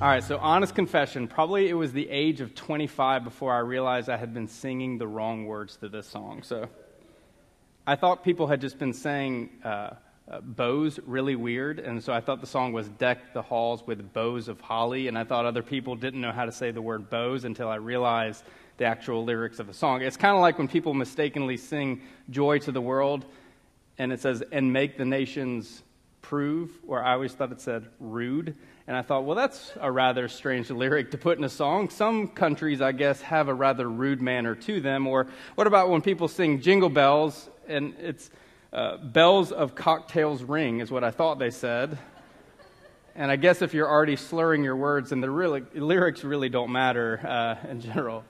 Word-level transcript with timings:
All 0.00 0.06
right, 0.06 0.22
so 0.22 0.38
honest 0.38 0.76
confession. 0.76 1.26
Probably 1.26 1.68
it 1.68 1.74
was 1.74 1.92
the 1.92 2.08
age 2.08 2.40
of 2.40 2.54
25 2.54 3.24
before 3.24 3.52
I 3.52 3.58
realized 3.58 4.08
I 4.08 4.16
had 4.16 4.32
been 4.32 4.46
singing 4.46 4.96
the 4.96 5.08
wrong 5.08 5.46
words 5.46 5.76
to 5.78 5.88
this 5.88 6.06
song. 6.06 6.44
So 6.44 6.68
I 7.84 7.96
thought 7.96 8.22
people 8.22 8.46
had 8.46 8.60
just 8.60 8.78
been 8.78 8.92
saying 8.92 9.50
uh, 9.64 9.94
uh, 10.30 10.40
bows 10.40 11.00
really 11.04 11.34
weird, 11.34 11.80
and 11.80 12.00
so 12.00 12.12
I 12.12 12.20
thought 12.20 12.40
the 12.40 12.46
song 12.46 12.72
was 12.72 12.88
Deck 12.90 13.32
the 13.32 13.42
Halls 13.42 13.84
with 13.88 14.12
Bows 14.12 14.46
of 14.46 14.60
Holly, 14.60 15.08
and 15.08 15.18
I 15.18 15.24
thought 15.24 15.46
other 15.46 15.64
people 15.64 15.96
didn't 15.96 16.20
know 16.20 16.30
how 16.30 16.44
to 16.44 16.52
say 16.52 16.70
the 16.70 16.80
word 16.80 17.10
bows 17.10 17.44
until 17.44 17.68
I 17.68 17.74
realized 17.74 18.44
the 18.76 18.84
actual 18.84 19.24
lyrics 19.24 19.58
of 19.58 19.66
the 19.66 19.74
song. 19.74 20.02
It's 20.02 20.16
kind 20.16 20.36
of 20.36 20.42
like 20.42 20.58
when 20.58 20.68
people 20.68 20.94
mistakenly 20.94 21.56
sing 21.56 22.02
Joy 22.30 22.60
to 22.60 22.70
the 22.70 22.80
World, 22.80 23.24
and 23.98 24.12
it 24.12 24.20
says, 24.20 24.44
and 24.52 24.72
make 24.72 24.96
the 24.96 25.04
nations 25.04 25.82
prove, 26.22 26.70
or 26.86 27.02
I 27.02 27.14
always 27.14 27.32
thought 27.32 27.50
it 27.50 27.60
said 27.60 27.88
rude. 27.98 28.56
And 28.88 28.96
I 28.96 29.02
thought, 29.02 29.26
well, 29.26 29.36
that's 29.36 29.72
a 29.82 29.92
rather 29.92 30.28
strange 30.28 30.70
lyric 30.70 31.10
to 31.10 31.18
put 31.18 31.36
in 31.36 31.44
a 31.44 31.48
song. 31.50 31.90
Some 31.90 32.26
countries, 32.26 32.80
I 32.80 32.92
guess, 32.92 33.20
have 33.20 33.48
a 33.48 33.54
rather 33.54 33.86
rude 33.86 34.22
manner 34.22 34.54
to 34.54 34.80
them. 34.80 35.06
Or 35.06 35.26
what 35.56 35.66
about 35.66 35.90
when 35.90 36.00
people 36.00 36.26
sing 36.26 36.62
jingle 36.62 36.88
bells 36.88 37.50
and 37.68 37.94
it's 37.98 38.30
uh, 38.72 38.96
bells 38.96 39.52
of 39.52 39.74
cocktails 39.74 40.42
ring, 40.42 40.80
is 40.80 40.90
what 40.90 41.04
I 41.04 41.10
thought 41.10 41.38
they 41.38 41.50
said. 41.50 41.98
And 43.14 43.30
I 43.30 43.36
guess 43.36 43.60
if 43.60 43.74
you're 43.74 43.90
already 43.90 44.16
slurring 44.16 44.64
your 44.64 44.76
words, 44.76 45.10
then 45.10 45.20
the 45.20 45.30
really, 45.30 45.64
lyrics 45.74 46.24
really 46.24 46.48
don't 46.48 46.72
matter 46.72 47.20
uh, 47.26 47.68
in 47.70 47.82
general. 47.82 48.24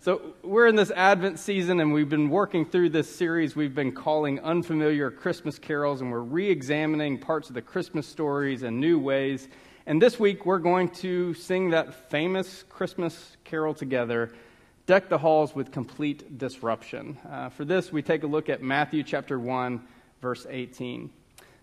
So, 0.00 0.34
we're 0.42 0.66
in 0.66 0.74
this 0.74 0.90
Advent 0.90 1.38
season, 1.38 1.78
and 1.78 1.92
we've 1.92 2.08
been 2.08 2.28
working 2.28 2.64
through 2.64 2.88
this 2.88 3.08
series 3.08 3.54
we've 3.54 3.74
been 3.74 3.92
calling 3.92 4.40
Unfamiliar 4.40 5.12
Christmas 5.12 5.60
Carols, 5.60 6.00
and 6.00 6.10
we're 6.10 6.22
re 6.22 6.50
examining 6.50 7.20
parts 7.20 7.48
of 7.50 7.54
the 7.54 7.62
Christmas 7.62 8.04
stories 8.04 8.64
in 8.64 8.80
new 8.80 8.98
ways. 8.98 9.48
And 9.84 10.00
this 10.00 10.20
week, 10.20 10.46
we're 10.46 10.60
going 10.60 10.90
to 10.90 11.34
sing 11.34 11.70
that 11.70 12.08
famous 12.08 12.64
Christmas 12.68 13.36
carol 13.42 13.74
together, 13.74 14.32
Deck 14.86 15.08
the 15.08 15.18
Halls 15.18 15.56
with 15.56 15.72
Complete 15.72 16.38
Disruption. 16.38 17.18
Uh, 17.28 17.48
for 17.48 17.64
this, 17.64 17.90
we 17.90 18.00
take 18.00 18.22
a 18.22 18.28
look 18.28 18.48
at 18.48 18.62
Matthew 18.62 19.02
chapter 19.02 19.40
1, 19.40 19.82
verse 20.20 20.46
18. 20.48 21.10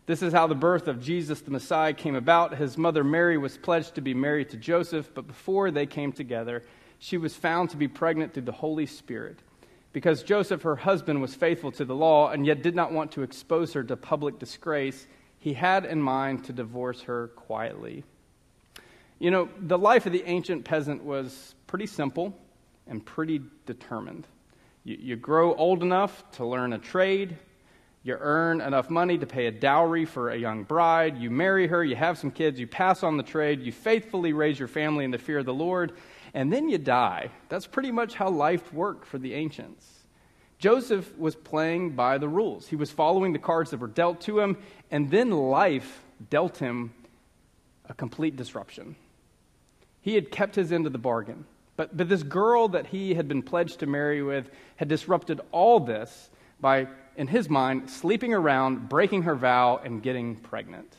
This 0.06 0.22
is 0.22 0.34
how 0.34 0.48
the 0.48 0.56
birth 0.56 0.90
of 0.90 1.02
Jesus 1.02 1.40
the 1.40 1.52
Messiah 1.52 1.94
came 1.94 2.16
about. 2.16 2.58
His 2.58 2.78
mother 2.78 3.06
Mary 3.06 3.38
was 3.38 3.58
pledged 3.58 3.96
to 3.96 4.02
be 4.02 4.14
married 4.14 4.50
to 4.50 4.58
Joseph, 4.58 5.12
but 5.14 5.26
before 5.26 5.72
they 5.72 5.86
came 5.86 6.12
together, 6.12 6.66
she 6.98 7.18
was 7.18 7.36
found 7.36 7.70
to 7.70 7.78
be 7.78 7.88
pregnant 7.88 8.34
through 8.34 8.44
the 8.44 8.52
Holy 8.52 8.86
Spirit. 8.86 9.40
Because 9.94 10.24
Joseph, 10.24 10.64
her 10.64 10.76
husband, 10.76 11.22
was 11.22 11.36
faithful 11.36 11.72
to 11.72 11.86
the 11.86 11.96
law 11.96 12.32
and 12.32 12.46
yet 12.46 12.64
did 12.64 12.76
not 12.76 12.92
want 12.92 13.14
to 13.14 13.24
expose 13.24 13.72
her 13.72 13.84
to 13.86 13.96
public 13.96 14.40
disgrace, 14.40 15.08
he 15.40 15.54
had 15.54 15.86
in 15.86 16.02
mind 16.02 16.46
to 16.46 16.54
divorce 16.54 17.02
her 17.04 17.30
quietly. 17.30 18.04
You 19.20 19.32
know, 19.32 19.50
the 19.60 19.78
life 19.78 20.06
of 20.06 20.12
the 20.12 20.24
ancient 20.26 20.66
peasant 20.66 21.04
was 21.04 21.56
pretty 21.68 21.88
simple 21.88 22.38
and 22.88 23.06
pretty 23.06 23.42
determined. 23.66 24.28
You, 24.84 24.98
you, 25.00 25.16
grow 25.16 25.54
old 25.56 25.84
enough 25.84 26.24
to 26.34 26.46
learn 26.46 26.74
a 26.74 26.78
trade, 26.78 27.38
you 28.04 28.16
earn 28.20 28.62
enough 28.62 28.90
money 28.90 29.18
to 29.18 29.26
pay 29.26 29.48
a 29.48 29.52
dowry 29.52 30.06
for 30.06 30.30
a 30.30 30.38
young 30.38 30.64
bride, 30.64 31.18
you 31.18 31.30
marry 31.30 31.68
her, 31.68 31.84
you 31.84 31.96
have 31.96 32.18
some 32.18 32.32
kids, 32.32 32.60
you 32.60 32.68
pass 32.68 33.04
on 33.04 33.18
the 33.18 33.24
trade, 33.24 33.62
you 33.62 33.72
faithfully 33.72 34.32
raise 34.34 34.58
your 34.58 34.70
family 34.70 35.04
in 35.04 35.12
the 35.12 35.18
fear 35.18 35.40
of 35.40 35.46
the 35.46 35.54
Lord, 35.54 35.94
and 36.34 36.52
then 36.52 36.70
you 36.70 36.78
die. 36.78 37.30
That's 37.50 37.68
pretty 37.68 37.92
much 37.92 38.14
how 38.14 38.30
life 38.30 38.74
worked 38.74 39.06
for 39.06 39.18
the 39.18 39.34
ancients. 39.34 39.86
Joseph 40.60 41.18
was 41.18 41.36
playing 41.36 41.92
by 41.92 42.18
the 42.18 42.28
rules. 42.28 42.68
He 42.68 42.76
was 42.76 42.92
following 42.92 43.32
the 43.32 43.40
cards 43.40 43.72
that 43.72 43.80
were 43.80 43.88
dealt 43.88 44.22
to 44.22 44.40
him, 44.40 44.58
and 44.92 45.10
then 45.12 45.32
life 45.32 46.02
dealt 46.30 46.58
him 46.58 46.94
a 47.88 47.94
complete 47.94 48.36
disruption. 48.36 48.96
He 50.02 50.16
had 50.16 50.32
kept 50.32 50.56
his 50.56 50.72
end 50.72 50.86
of 50.86 50.94
the 50.94 51.00
bargain. 51.00 51.46
But, 51.76 51.96
but 51.96 52.10
this 52.10 52.24
girl 52.24 52.68
that 52.70 52.88
he 52.88 53.14
had 53.14 53.28
been 53.28 53.42
pledged 53.42 53.80
to 53.80 53.86
marry 53.86 54.22
with 54.22 54.50
had 54.76 54.88
disrupted 54.88 55.40
all 55.52 55.80
this 55.80 56.30
by, 56.60 56.88
in 57.16 57.28
his 57.28 57.50
mind, 57.50 57.90
sleeping 57.90 58.34
around, 58.34 58.90
breaking 58.90 59.24
her 59.24 59.36
vow, 59.36 59.80
and 59.84 60.04
getting 60.04 60.36
pregnant. 60.36 60.94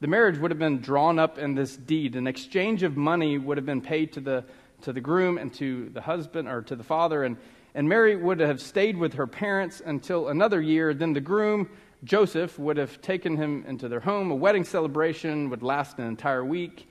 The 0.00 0.06
marriage 0.06 0.38
would 0.38 0.50
have 0.50 0.58
been 0.58 0.80
drawn 0.80 1.18
up 1.18 1.38
in 1.38 1.54
this 1.54 1.74
deed. 1.74 2.16
An 2.16 2.26
exchange 2.26 2.82
of 2.82 2.96
money 2.96 3.38
would 3.38 3.56
have 3.56 3.64
been 3.64 3.80
paid 3.80 4.12
to 4.12 4.20
the, 4.20 4.44
to 4.82 4.92
the 4.92 5.00
groom 5.00 5.38
and 5.38 5.54
to 5.54 5.88
the 5.88 6.02
husband 6.02 6.48
or 6.48 6.60
to 6.62 6.76
the 6.76 6.84
father, 6.84 7.24
and, 7.24 7.38
and 7.74 7.88
Mary 7.88 8.14
would 8.14 8.40
have 8.40 8.60
stayed 8.60 8.98
with 8.98 9.14
her 9.14 9.26
parents 9.26 9.80
until 9.84 10.28
another 10.28 10.60
year. 10.60 10.92
Then 10.92 11.14
the 11.14 11.20
groom, 11.22 11.70
Joseph, 12.04 12.58
would 12.58 12.76
have 12.76 13.00
taken 13.00 13.36
him 13.36 13.64
into 13.66 13.88
their 13.88 14.00
home. 14.00 14.30
A 14.30 14.34
wedding 14.34 14.64
celebration 14.64 15.50
would 15.50 15.62
last 15.62 15.98
an 15.98 16.06
entire 16.06 16.44
week. 16.44 16.88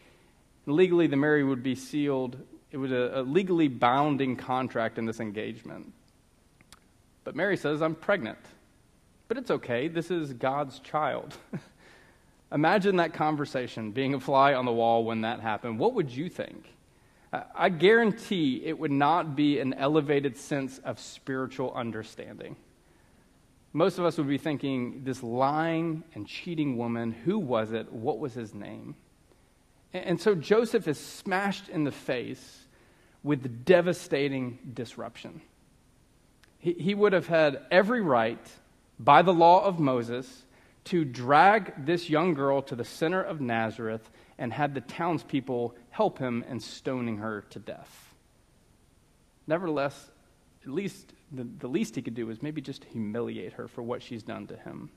Legally, 0.65 1.07
the 1.07 1.15
marriage 1.15 1.45
would 1.45 1.63
be 1.63 1.75
sealed. 1.75 2.37
It 2.71 2.77
was 2.77 2.91
a, 2.91 3.11
a 3.15 3.21
legally 3.21 3.67
bounding 3.67 4.35
contract 4.35 4.97
in 4.97 5.05
this 5.05 5.19
engagement. 5.19 5.93
But 7.23 7.35
Mary 7.35 7.57
says, 7.57 7.81
I'm 7.81 7.95
pregnant. 7.95 8.39
But 9.27 9.37
it's 9.37 9.51
okay. 9.51 9.87
This 9.87 10.11
is 10.11 10.33
God's 10.33 10.79
child. 10.79 11.37
Imagine 12.51 12.97
that 12.97 13.13
conversation, 13.13 13.91
being 13.91 14.13
a 14.13 14.19
fly 14.19 14.53
on 14.53 14.65
the 14.65 14.71
wall 14.71 15.03
when 15.05 15.21
that 15.21 15.39
happened. 15.39 15.79
What 15.79 15.93
would 15.93 16.11
you 16.11 16.29
think? 16.29 16.65
I 17.55 17.69
guarantee 17.69 18.61
it 18.63 18.77
would 18.77 18.91
not 18.91 19.35
be 19.35 19.59
an 19.59 19.73
elevated 19.73 20.37
sense 20.37 20.77
of 20.79 20.99
spiritual 20.99 21.73
understanding. 21.73 22.55
Most 23.73 23.97
of 23.97 24.05
us 24.05 24.17
would 24.19 24.27
be 24.27 24.37
thinking, 24.37 25.03
this 25.03 25.23
lying 25.23 26.03
and 26.13 26.27
cheating 26.27 26.77
woman, 26.77 27.11
who 27.11 27.39
was 27.39 27.71
it? 27.71 27.91
What 27.91 28.19
was 28.19 28.35
his 28.35 28.53
name? 28.53 28.95
And 29.93 30.21
so 30.21 30.35
Joseph 30.35 30.87
is 30.87 30.99
smashed 30.99 31.69
in 31.69 31.83
the 31.83 31.91
face 31.91 32.65
with 33.23 33.41
the 33.41 33.49
devastating 33.49 34.59
disruption. 34.73 35.41
He, 36.59 36.93
would 36.93 37.11
have 37.11 37.27
had 37.27 37.65
every 37.71 37.99
right, 37.99 38.39
by 38.97 39.21
the 39.21 39.33
law 39.33 39.65
of 39.65 39.79
Moses, 39.79 40.45
to 40.85 41.03
drag 41.03 41.85
this 41.85 42.09
young 42.09 42.35
girl 42.35 42.61
to 42.61 42.75
the 42.75 42.85
center 42.85 43.21
of 43.21 43.41
Nazareth 43.41 44.09
and 44.37 44.53
had 44.53 44.73
the 44.73 44.81
townspeople 44.81 45.75
help 45.89 46.19
him 46.19 46.45
in 46.47 46.61
stoning 46.61 47.17
her 47.17 47.41
to 47.49 47.59
death. 47.59 48.15
Nevertheless, 49.45 50.09
at 50.63 50.69
least 50.69 51.11
the, 51.33 51.47
the 51.59 51.67
least 51.67 51.95
he 51.95 52.01
could 52.01 52.13
do 52.13 52.27
was 52.27 52.41
maybe 52.41 52.61
just 52.61 52.83
humiliate 52.85 53.53
her 53.53 53.67
for 53.67 53.81
what 53.81 54.01
she's 54.01 54.23
done 54.23 54.47
to 54.47 54.55
him. 54.55 54.89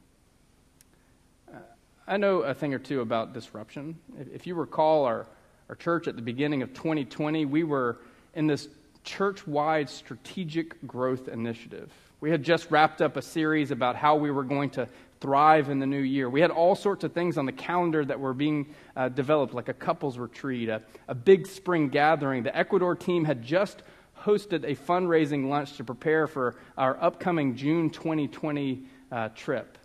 Uh, 1.53 1.59
I 2.07 2.17
know 2.19 2.41
a 2.41 2.55
thing 2.55 2.75
or 2.75 2.79
two 2.79 3.01
about 3.01 3.33
disruption. 3.33 3.99
If, 4.19 4.29
if 4.29 4.47
you 4.47 4.55
recall 4.55 5.05
our, 5.05 5.27
our 5.69 5.75
church 5.75 6.07
at 6.09 6.17
the 6.17 6.23
beginning 6.23 6.63
of 6.63 6.75
2020, 6.75 7.47
we 7.47 7.65
were 7.65 7.99
in 8.35 8.47
this 8.47 8.69
church 9.03 9.47
wide 9.47 9.89
strategic 9.89 10.87
growth 10.87 11.29
initiative. 11.29 11.91
We 12.21 12.31
had 12.31 12.43
just 12.43 12.71
wrapped 12.71 13.01
up 13.01 13.17
a 13.17 13.23
series 13.23 13.71
about 13.71 13.97
how 13.97 14.17
we 14.17 14.31
were 14.31 14.45
going 14.45 14.71
to 14.71 14.89
thrive 15.21 15.71
in 15.71 15.79
the 15.79 15.87
new 15.87 16.01
year. 16.01 16.29
We 16.29 16.41
had 16.41 16.51
all 16.51 16.75
sorts 16.75 17.05
of 17.05 17.13
things 17.13 17.39
on 17.39 17.47
the 17.47 17.53
calendar 17.53 18.05
that 18.05 18.21
were 18.21 18.35
being 18.35 18.75
uh, 18.95 19.09
developed, 19.09 19.55
like 19.55 19.69
a 19.69 19.75
couples 19.75 20.19
retreat, 20.19 20.69
a, 20.69 20.83
a 21.09 21.15
big 21.15 21.47
spring 21.47 21.89
gathering. 21.89 22.43
The 22.43 22.56
Ecuador 22.56 22.94
team 22.94 23.25
had 23.25 23.43
just 23.43 23.82
hosted 24.23 24.65
a 24.65 24.75
fundraising 24.75 25.49
lunch 25.49 25.77
to 25.77 25.85
prepare 25.85 26.27
for 26.27 26.57
our 26.77 26.97
upcoming 27.03 27.57
June 27.57 27.91
2020 27.91 28.85
uh, 29.11 29.29
trip. 29.31 29.79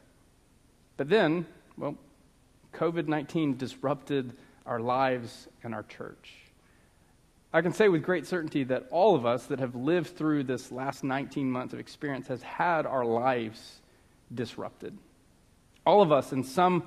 But 0.97 1.09
then, 1.09 1.45
well, 1.77 1.97
COVID 2.73 3.07
19 3.07 3.57
disrupted 3.57 4.33
our 4.65 4.79
lives 4.79 5.47
and 5.63 5.73
our 5.73 5.83
church. 5.83 6.33
I 7.53 7.61
can 7.61 7.73
say 7.73 7.89
with 7.89 8.03
great 8.03 8.25
certainty 8.25 8.63
that 8.65 8.87
all 8.91 9.15
of 9.15 9.25
us 9.25 9.47
that 9.47 9.59
have 9.59 9.75
lived 9.75 10.15
through 10.15 10.45
this 10.45 10.71
last 10.71 11.03
19 11.03 11.51
months 11.51 11.73
of 11.73 11.79
experience 11.79 12.27
has 12.27 12.41
had 12.41 12.85
our 12.85 13.03
lives 13.03 13.81
disrupted. 14.33 14.97
All 15.85 16.01
of 16.01 16.11
us, 16.11 16.31
in 16.31 16.43
some 16.43 16.83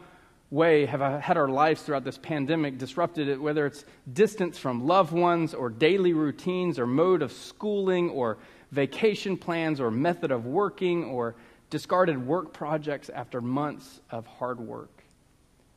way, 0.50 0.86
have 0.86 1.02
uh, 1.02 1.18
had 1.18 1.36
our 1.36 1.48
lives 1.48 1.82
throughout 1.82 2.04
this 2.04 2.18
pandemic 2.18 2.78
disrupted, 2.78 3.28
it, 3.28 3.40
whether 3.40 3.66
it's 3.66 3.84
distance 4.12 4.58
from 4.58 4.86
loved 4.86 5.12
ones 5.12 5.54
or 5.54 5.70
daily 5.70 6.12
routines 6.12 6.78
or 6.78 6.86
mode 6.86 7.22
of 7.22 7.32
schooling 7.32 8.10
or 8.10 8.38
vacation 8.70 9.36
plans 9.36 9.80
or 9.80 9.90
method 9.90 10.30
of 10.30 10.46
working 10.46 11.04
or 11.04 11.34
discarded 11.70 12.24
work 12.24 12.52
projects 12.52 13.08
after 13.08 13.40
months 13.40 14.00
of 14.10 14.26
hard 14.26 14.60
work. 14.60 15.02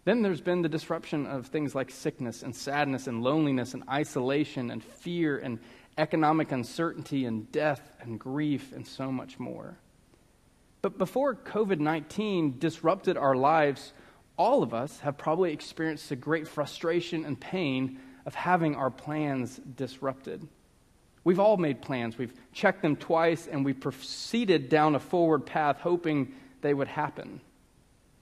Then 0.06 0.22
there's 0.22 0.42
been 0.42 0.62
the 0.62 0.70
disruption 0.70 1.26
of 1.26 1.48
things 1.48 1.76
like 1.76 1.92
sickness 1.92 2.44
and 2.44 2.56
sadness 2.56 3.08
and 3.08 3.24
loneliness 3.24 3.74
and 3.74 3.84
isolation 3.90 4.72
and 4.72 4.84
fear 4.84 5.38
and 5.38 5.60
economic 5.98 6.52
uncertainty 6.52 7.26
and 7.26 7.52
death 7.52 7.92
and 8.00 8.20
grief 8.20 8.72
and 8.74 8.88
so 8.88 9.12
much 9.12 9.40
more. 9.40 9.78
But 10.82 10.98
before 10.98 11.36
COVID 11.36 11.80
19 11.80 12.60
disrupted 12.60 13.18
our 13.18 13.36
lives, 13.36 13.94
all 14.38 14.64
of 14.64 14.74
us 14.74 15.00
have 15.00 15.18
probably 15.18 15.52
experienced 15.52 16.10
the 16.10 16.16
great 16.16 16.48
frustration 16.48 17.26
and 17.26 17.40
pain 17.40 18.00
of 18.26 18.36
having 18.36 18.76
our 18.76 18.92
plans 18.92 19.60
disrupted. 19.76 20.48
We've 21.24 21.40
all 21.40 21.58
made 21.58 21.82
plans. 21.82 22.18
We've 22.18 22.34
checked 22.54 22.82
them 22.82 22.96
twice 22.96 23.48
and 23.48 23.66
we've 23.66 23.80
proceeded 23.80 24.70
down 24.70 24.96
a 24.96 25.00
forward 25.00 25.46
path 25.46 25.80
hoping 25.80 26.34
they 26.62 26.74
would 26.74 26.88
happen. 26.88 27.42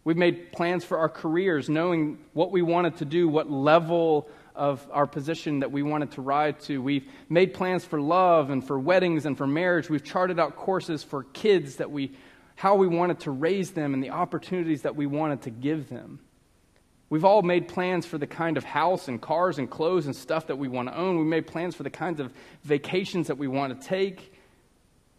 We've 0.04 0.18
made 0.18 0.52
plans 0.52 0.86
for 0.86 1.00
our 1.00 1.10
careers, 1.10 1.68
knowing 1.68 2.20
what 2.34 2.52
we 2.52 2.62
wanted 2.62 2.98
to 2.98 3.06
do, 3.06 3.28
what 3.28 3.50
level 3.50 4.30
of 4.56 4.88
our 4.92 5.08
position 5.08 5.60
that 5.60 5.72
we 5.72 5.84
wanted 5.84 6.12
to 6.12 6.22
ride 6.22 6.60
to. 6.62 6.82
We've 6.82 7.08
made 7.28 7.54
plans 7.54 7.84
for 7.84 8.00
love 8.00 8.52
and 8.52 8.66
for 8.66 8.80
weddings 8.80 9.26
and 9.26 9.38
for 9.38 9.48
marriage. 9.48 9.90
We've 9.90 10.04
charted 10.04 10.40
out 10.40 10.56
courses 10.56 11.04
for 11.04 11.24
kids 11.24 11.78
that 11.78 11.92
we 11.92 12.12
how 12.56 12.76
we 12.76 12.88
wanted 12.88 13.20
to 13.22 13.32
raise 13.32 13.72
them 13.72 13.94
and 13.94 14.04
the 14.04 14.12
opportunities 14.12 14.84
that 14.84 14.96
we 14.96 15.06
wanted 15.06 15.44
to 15.44 15.50
give 15.50 15.90
them. 15.90 16.20
We've 17.10 17.26
all 17.26 17.44
made 17.44 17.68
plans 17.68 18.06
for 18.06 18.18
the 18.18 18.28
kind 18.28 18.58
of 18.58 18.64
house 18.64 19.08
and 19.08 19.22
cars 19.22 19.60
and 19.60 19.70
clothes 19.70 20.08
and 20.08 20.16
stuff 20.16 20.48
that 20.48 20.58
we 20.58 20.68
want 20.68 20.90
to 20.90 20.98
own. 20.98 21.18
We 21.18 21.24
made 21.26 21.46
plans 21.46 21.76
for 21.76 21.84
the 21.84 21.90
kinds 21.90 22.20
of 22.20 22.34
vacations 22.64 23.28
that 23.28 23.38
we 23.38 23.48
want 23.48 23.80
to 23.80 23.88
take 23.88 24.34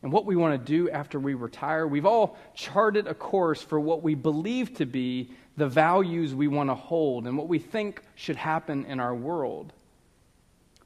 and 0.03 0.13
what 0.13 0.27
we 0.27 0.37
want 0.37 0.59
to 0.59 0.73
do 0.73 0.91
after 0.91 1.19
we 1.19 1.35
retire. 1.35 1.87
We've 1.87 2.07
all 2.07 2.37
charted 2.55 3.07
a 3.07 3.15
course 3.15 3.63
for 3.63 3.79
what 3.79 4.03
we 4.03 4.15
believe 4.15 4.75
to 4.75 4.87
be 4.87 5.31
the 5.57 5.69
values 5.69 6.35
we 6.35 6.49
want 6.49 6.71
to 6.71 6.75
hold 6.75 7.27
and 7.27 7.39
what 7.39 7.49
we 7.49 7.59
think 7.59 8.03
should 8.15 8.37
happen 8.37 8.85
in 8.87 9.01
our 9.01 9.15
world. 9.15 9.73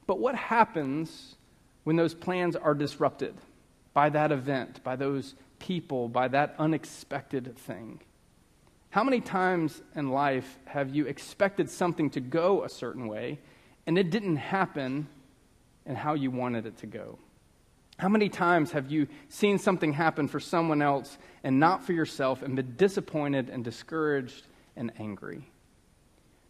But 0.06 0.18
what 0.18 0.34
happens 0.34 1.36
when 1.84 1.96
those 1.96 2.14
plans 2.14 2.56
are 2.56 2.74
disrupted 2.74 3.34
by 3.94 4.10
that 4.10 4.32
event, 4.32 4.82
by 4.84 4.96
those 4.96 5.34
people 5.60 6.08
by 6.08 6.26
that 6.28 6.56
unexpected 6.58 7.56
thing. 7.56 8.00
How 8.90 9.04
many 9.04 9.20
times 9.20 9.80
in 9.94 10.10
life 10.10 10.58
have 10.64 10.94
you 10.94 11.06
expected 11.06 11.70
something 11.70 12.10
to 12.10 12.20
go 12.20 12.64
a 12.64 12.68
certain 12.68 13.06
way 13.06 13.38
and 13.86 13.96
it 13.96 14.10
didn't 14.10 14.36
happen 14.36 15.06
in 15.86 15.94
how 15.94 16.14
you 16.14 16.32
wanted 16.32 16.66
it 16.66 16.78
to 16.78 16.86
go? 16.86 17.18
How 17.98 18.08
many 18.08 18.28
times 18.28 18.72
have 18.72 18.90
you 18.90 19.06
seen 19.28 19.58
something 19.58 19.92
happen 19.92 20.26
for 20.26 20.40
someone 20.40 20.82
else 20.82 21.18
and 21.44 21.60
not 21.60 21.84
for 21.84 21.92
yourself 21.92 22.42
and 22.42 22.56
been 22.56 22.74
disappointed 22.76 23.48
and 23.48 23.62
discouraged 23.62 24.46
and 24.74 24.90
angry? 24.98 25.48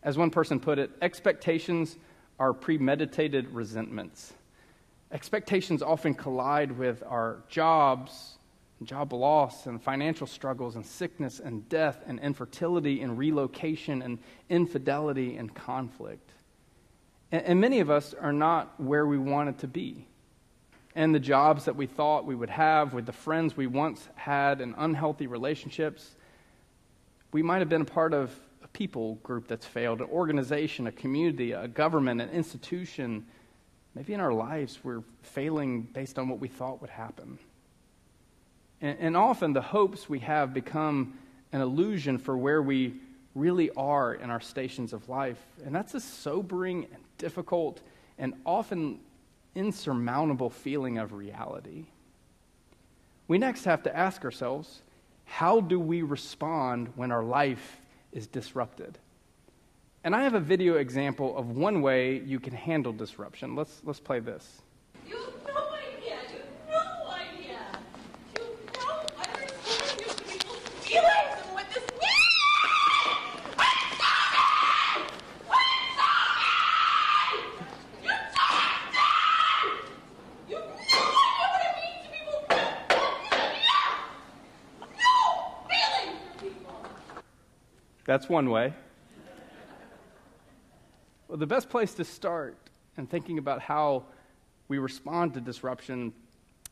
As 0.02 0.16
one 0.16 0.30
person 0.30 0.60
put 0.60 0.78
it, 0.78 0.90
expectations 1.02 1.98
are 2.38 2.54
premeditated 2.54 3.50
resentments. 3.50 4.32
Expectations 5.12 5.82
often 5.82 6.14
collide 6.14 6.72
with 6.72 7.02
our 7.06 7.42
jobs, 7.48 8.38
job 8.84 9.12
loss 9.12 9.66
and 9.66 9.82
financial 9.82 10.26
struggles 10.26 10.76
and 10.76 10.84
sickness 10.84 11.38
and 11.40 11.68
death 11.68 12.02
and 12.06 12.18
infertility 12.20 13.02
and 13.02 13.18
relocation 13.18 14.00
and 14.00 14.18
infidelity 14.48 15.36
and 15.36 15.54
conflict. 15.54 16.30
And, 17.30 17.42
and, 17.42 17.60
many 17.60 17.80
of 17.80 17.90
us 17.90 18.14
are 18.14 18.32
not 18.32 18.80
where 18.80 19.06
we 19.06 19.18
wanted 19.18 19.58
to 19.58 19.68
be. 19.68 20.06
And 20.94 21.14
the 21.14 21.20
jobs 21.20 21.66
that 21.66 21.76
we 21.76 21.86
thought 21.86 22.24
we 22.24 22.34
would 22.34 22.50
have, 22.50 22.94
with 22.94 23.06
the 23.06 23.12
friends 23.12 23.56
we 23.56 23.66
once 23.66 24.08
had, 24.16 24.60
and 24.60 24.74
unhealthy 24.76 25.26
relationships, 25.26 26.16
we 27.32 27.42
might 27.42 27.58
have 27.58 27.68
been 27.68 27.82
a 27.82 27.86
part 27.86 28.12
of 28.12 28.34
a 28.64 28.68
people 28.68 29.16
group 29.16 29.46
that's 29.46 29.66
failed, 29.66 30.00
an 30.00 30.08
organization, 30.08 30.86
a 30.86 30.92
community, 30.92 31.52
a 31.52 31.68
government, 31.68 32.20
an 32.20 32.30
institution. 32.30 33.24
Maybe 33.94 34.14
in 34.14 34.20
our 34.20 34.32
lives 34.32 34.80
we're 34.82 35.04
failing 35.22 35.82
based 35.82 36.18
on 36.18 36.28
what 36.28 36.40
we 36.40 36.48
thought 36.48 36.80
would 36.80 36.90
happen. 36.90 37.38
And, 38.80 38.98
and 39.00 39.16
often 39.16 39.52
the 39.52 39.62
hopes 39.62 40.08
we 40.08 40.20
have 40.20 40.54
become 40.54 41.18
an 41.52 41.60
illusion 41.60 42.18
for 42.18 42.36
where 42.36 42.62
we 42.62 42.94
really 43.34 43.70
are 43.76 44.14
in 44.14 44.30
our 44.30 44.40
stations 44.40 44.92
of 44.92 45.08
life. 45.08 45.38
And 45.64 45.74
that's 45.74 45.94
a 45.94 46.00
sobering 46.00 46.86
and 46.92 47.02
difficult 47.18 47.80
and 48.18 48.34
often 48.44 49.00
insurmountable 49.54 50.50
feeling 50.50 50.98
of 50.98 51.12
reality. 51.12 51.86
We 53.28 53.38
next 53.38 53.64
have 53.64 53.82
to 53.84 53.96
ask 53.96 54.24
ourselves 54.24 54.82
how 55.24 55.60
do 55.60 55.78
we 55.78 56.02
respond 56.02 56.92
when 56.96 57.12
our 57.12 57.22
life 57.22 57.80
is 58.12 58.26
disrupted? 58.26 58.98
And 60.02 60.16
I 60.16 60.22
have 60.22 60.34
a 60.34 60.40
video 60.40 60.76
example 60.76 61.36
of 61.36 61.50
one 61.50 61.82
way 61.82 62.18
you 62.20 62.40
can 62.40 62.54
handle 62.54 62.92
disruption. 62.92 63.54
Let's, 63.54 63.80
let's 63.84 64.00
play 64.00 64.18
this. 64.18 64.62
That's 88.10 88.28
one 88.28 88.50
way. 88.50 88.72
Well, 91.28 91.38
the 91.38 91.46
best 91.46 91.70
place 91.70 91.94
to 91.94 92.04
start 92.04 92.56
in 92.96 93.06
thinking 93.06 93.38
about 93.38 93.62
how 93.62 94.02
we 94.66 94.78
respond 94.78 95.34
to 95.34 95.40
disruption 95.40 96.12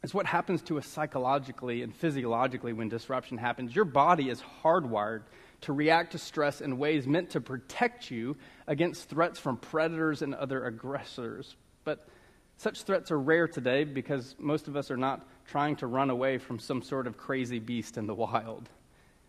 is 0.03 0.13
what 0.13 0.27
happens 0.27 0.63
to 0.63 0.79
us 0.79 0.87
psychologically 0.89 1.83
and 1.83 1.95
physiologically 1.95 2.73
when 2.73 2.89
disruption 2.89 3.39
happens. 3.39 3.73
Your 3.73 3.85
body 3.85 4.31
is 4.31 4.43
hardwired 4.65 5.23
to 5.61 5.73
react 5.73 6.11
to 6.11 6.19
stress 6.19 6.61
in 6.61 6.77
ways 6.77 7.07
meant 7.07 7.31
to 7.31 7.41
protect 7.41 8.11
you 8.11 8.37
against 8.67 9.09
threats 9.09 9.39
from 9.39 9.59
predators 9.59 10.23
and 10.23 10.35
other 10.35 10.65
aggressors. 10.65 11.55
But 11.85 12.09
such 12.57 12.83
threats 12.83 13.13
are 13.13 13.21
rare 13.21 13.47
today 13.47 13.85
because 13.85 14.35
most 14.41 14.67
of 14.67 14.75
us 14.75 14.91
are 14.91 14.97
not 14.97 15.25
trying 15.47 15.77
to 15.77 15.87
run 15.87 16.11
away 16.11 16.39
from 16.39 16.59
some 16.59 16.83
sort 16.83 17.07
of 17.07 17.17
crazy 17.17 17.61
beast 17.61 17.97
in 17.97 18.09
the 18.09 18.15
wild. 18.17 18.69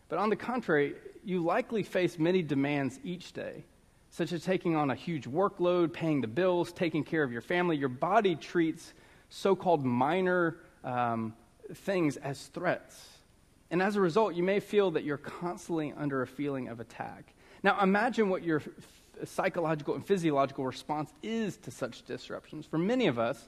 But 0.09 0.19
on 0.19 0.29
the 0.29 0.35
contrary, 0.35 0.95
you 1.23 1.43
likely 1.43 1.83
face 1.83 2.17
many 2.19 2.41
demands 2.41 2.99
each 3.03 3.31
day, 3.31 3.63
such 4.09 4.33
as 4.33 4.43
taking 4.43 4.75
on 4.75 4.89
a 4.89 4.95
huge 4.95 5.25
workload, 5.25 5.93
paying 5.93 6.21
the 6.21 6.27
bills, 6.27 6.71
taking 6.71 7.03
care 7.03 7.23
of 7.23 7.31
your 7.31 7.41
family. 7.41 7.77
Your 7.77 7.89
body 7.89 8.35
treats 8.35 8.93
so 9.29 9.55
called 9.55 9.85
minor 9.85 10.57
um, 10.83 11.33
things 11.73 12.17
as 12.17 12.47
threats. 12.47 13.07
And 13.71 13.81
as 13.83 13.95
a 13.95 14.01
result, 14.01 14.33
you 14.33 14.41
may 14.41 14.59
feel 14.59 14.91
that 14.91 15.03
you're 15.03 15.17
constantly 15.17 15.93
under 15.95 16.23
a 16.23 16.27
feeling 16.27 16.69
of 16.69 16.79
attack. 16.79 17.35
Now, 17.61 17.79
imagine 17.81 18.29
what 18.29 18.43
your 18.43 18.63
psychological 19.25 19.93
and 19.93 20.05
physiological 20.05 20.65
response 20.65 21.13
is 21.21 21.57
to 21.57 21.71
such 21.71 22.03
disruptions. 22.05 22.65
For 22.65 22.77
many 22.79 23.07
of 23.07 23.19
us, 23.19 23.47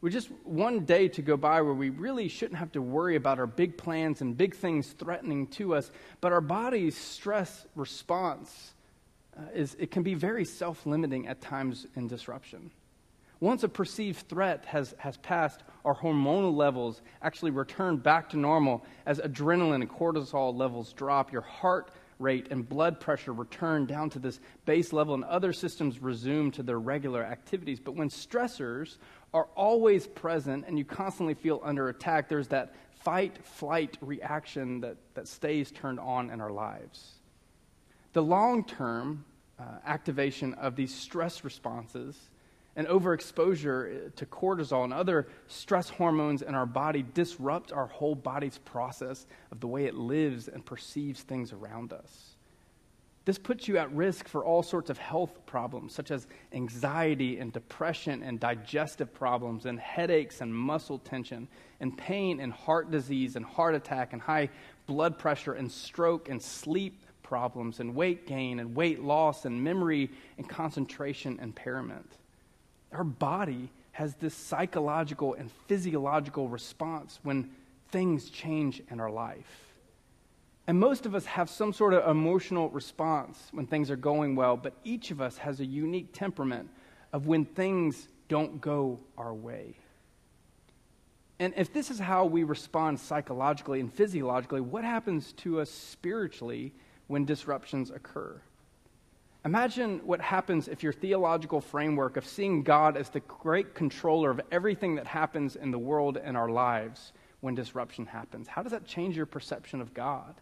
we 0.00 0.10
just 0.10 0.30
one 0.44 0.84
day 0.86 1.08
to 1.08 1.22
go 1.22 1.36
by 1.36 1.60
where 1.60 1.74
we 1.74 1.90
really 1.90 2.28
shouldn't 2.28 2.58
have 2.58 2.72
to 2.72 2.80
worry 2.80 3.16
about 3.16 3.38
our 3.38 3.46
big 3.46 3.76
plans 3.76 4.22
and 4.22 4.36
big 4.36 4.54
things 4.54 4.88
threatening 4.92 5.46
to 5.48 5.74
us, 5.74 5.90
but 6.20 6.32
our 6.32 6.40
body's 6.40 6.96
stress 6.96 7.66
response 7.74 8.72
uh, 9.36 9.42
is 9.54 9.76
it 9.78 9.90
can 9.90 10.02
be 10.02 10.14
very 10.14 10.44
self-limiting 10.44 11.28
at 11.28 11.40
times 11.40 11.86
in 11.96 12.08
disruption. 12.08 12.70
Once 13.40 13.62
a 13.62 13.68
perceived 13.68 14.28
threat 14.28 14.64
has, 14.66 14.94
has 14.98 15.16
passed, 15.18 15.62
our 15.84 15.94
hormonal 15.94 16.54
levels 16.54 17.00
actually 17.22 17.50
return 17.50 17.96
back 17.96 18.28
to 18.28 18.36
normal 18.36 18.84
as 19.06 19.18
adrenaline 19.18 19.76
and 19.76 19.88
cortisol 19.88 20.54
levels 20.54 20.92
drop. 20.92 21.32
Your 21.32 21.40
heart 21.42 21.90
rate 22.20 22.48
and 22.50 22.68
blood 22.68 23.00
pressure 23.00 23.32
return 23.32 23.86
down 23.86 24.10
to 24.10 24.18
this 24.18 24.40
base 24.66 24.92
level, 24.92 25.14
and 25.14 25.24
other 25.24 25.52
systems 25.52 26.00
resume 26.00 26.50
to 26.52 26.62
their 26.62 26.78
regular 26.78 27.24
activities. 27.24 27.80
But 27.80 27.96
when 27.96 28.10
stressors 28.10 28.96
are 29.32 29.48
always 29.56 30.06
present 30.06 30.64
and 30.66 30.78
you 30.78 30.84
constantly 30.84 31.34
feel 31.34 31.60
under 31.64 31.88
attack, 31.88 32.28
there's 32.28 32.48
that 32.48 32.74
fight 33.00 33.44
flight 33.44 33.96
reaction 34.00 34.80
that, 34.80 34.96
that 35.14 35.26
stays 35.26 35.70
turned 35.70 35.98
on 35.98 36.30
in 36.30 36.40
our 36.40 36.50
lives. 36.50 37.14
The 38.12 38.22
long 38.22 38.64
term 38.64 39.24
uh, 39.58 39.64
activation 39.86 40.54
of 40.54 40.76
these 40.76 40.94
stress 40.94 41.44
responses 41.44 42.29
and 42.76 42.86
overexposure 42.86 44.06
uh, 44.06 44.10
to 44.16 44.26
cortisol 44.26 44.84
and 44.84 44.92
other 44.92 45.26
stress 45.48 45.88
hormones 45.88 46.42
in 46.42 46.54
our 46.54 46.66
body 46.66 47.04
disrupt 47.14 47.72
our 47.72 47.86
whole 47.86 48.14
body's 48.14 48.58
process 48.58 49.26
of 49.50 49.60
the 49.60 49.66
way 49.66 49.86
it 49.86 49.94
lives 49.94 50.48
and 50.48 50.64
perceives 50.64 51.22
things 51.22 51.52
around 51.52 51.92
us. 51.92 52.36
This 53.26 53.38
puts 53.38 53.68
you 53.68 53.76
at 53.76 53.92
risk 53.92 54.28
for 54.28 54.44
all 54.44 54.62
sorts 54.62 54.88
of 54.88 54.96
health 54.96 55.44
problems, 55.44 55.94
such 55.94 56.10
as 56.10 56.26
anxiety 56.52 57.38
and 57.38 57.52
depression 57.52 58.22
and 58.22 58.40
digestive 58.40 59.12
problems 59.12 59.66
and 59.66 59.78
headaches 59.78 60.40
and 60.40 60.54
muscle 60.54 60.98
tension 60.98 61.46
and 61.80 61.96
pain 61.96 62.40
and 62.40 62.52
heart 62.52 62.90
disease 62.90 63.36
and 63.36 63.44
heart 63.44 63.74
attack 63.74 64.14
and 64.14 64.22
high 64.22 64.48
blood 64.86 65.18
pressure 65.18 65.52
and 65.52 65.70
stroke 65.70 66.28
and 66.28 66.40
sleep 66.40 67.04
problems 67.22 67.78
and 67.78 67.94
weight 67.94 68.26
gain 68.26 68.58
and 68.58 68.74
weight 68.74 69.00
loss 69.02 69.44
and 69.44 69.62
memory 69.62 70.10
and 70.38 70.48
concentration 70.48 71.38
impairment. 71.40 72.16
Our 72.92 73.04
body 73.04 73.70
has 73.92 74.14
this 74.14 74.34
psychological 74.34 75.34
and 75.34 75.50
physiological 75.68 76.48
response 76.48 77.20
when 77.22 77.50
things 77.90 78.30
change 78.30 78.82
in 78.90 79.00
our 79.00 79.10
life. 79.10 79.74
And 80.66 80.78
most 80.78 81.06
of 81.06 81.14
us 81.14 81.26
have 81.26 81.50
some 81.50 81.72
sort 81.72 81.94
of 81.94 82.08
emotional 82.08 82.68
response 82.70 83.48
when 83.52 83.66
things 83.66 83.90
are 83.90 83.96
going 83.96 84.36
well, 84.36 84.56
but 84.56 84.74
each 84.84 85.10
of 85.10 85.20
us 85.20 85.36
has 85.38 85.60
a 85.60 85.64
unique 85.64 86.12
temperament 86.12 86.68
of 87.12 87.26
when 87.26 87.44
things 87.44 88.08
don't 88.28 88.60
go 88.60 89.00
our 89.18 89.34
way. 89.34 89.74
And 91.40 91.54
if 91.56 91.72
this 91.72 91.90
is 91.90 91.98
how 91.98 92.26
we 92.26 92.44
respond 92.44 93.00
psychologically 93.00 93.80
and 93.80 93.92
physiologically, 93.92 94.60
what 94.60 94.84
happens 94.84 95.32
to 95.38 95.60
us 95.60 95.70
spiritually 95.70 96.72
when 97.06 97.24
disruptions 97.24 97.90
occur? 97.90 98.40
Imagine 99.44 100.00
what 100.04 100.20
happens 100.20 100.68
if 100.68 100.82
your 100.82 100.92
theological 100.92 101.62
framework 101.62 102.18
of 102.18 102.26
seeing 102.26 102.62
God 102.62 102.96
as 102.96 103.08
the 103.08 103.20
great 103.20 103.74
controller 103.74 104.30
of 104.30 104.40
everything 104.52 104.96
that 104.96 105.06
happens 105.06 105.56
in 105.56 105.70
the 105.70 105.78
world 105.78 106.18
and 106.18 106.36
our 106.36 106.50
lives 106.50 107.12
when 107.40 107.54
disruption 107.54 108.04
happens. 108.04 108.48
How 108.48 108.62
does 108.62 108.72
that 108.72 108.84
change 108.84 109.16
your 109.16 109.24
perception 109.24 109.80
of 109.80 109.94
God? 109.94 110.34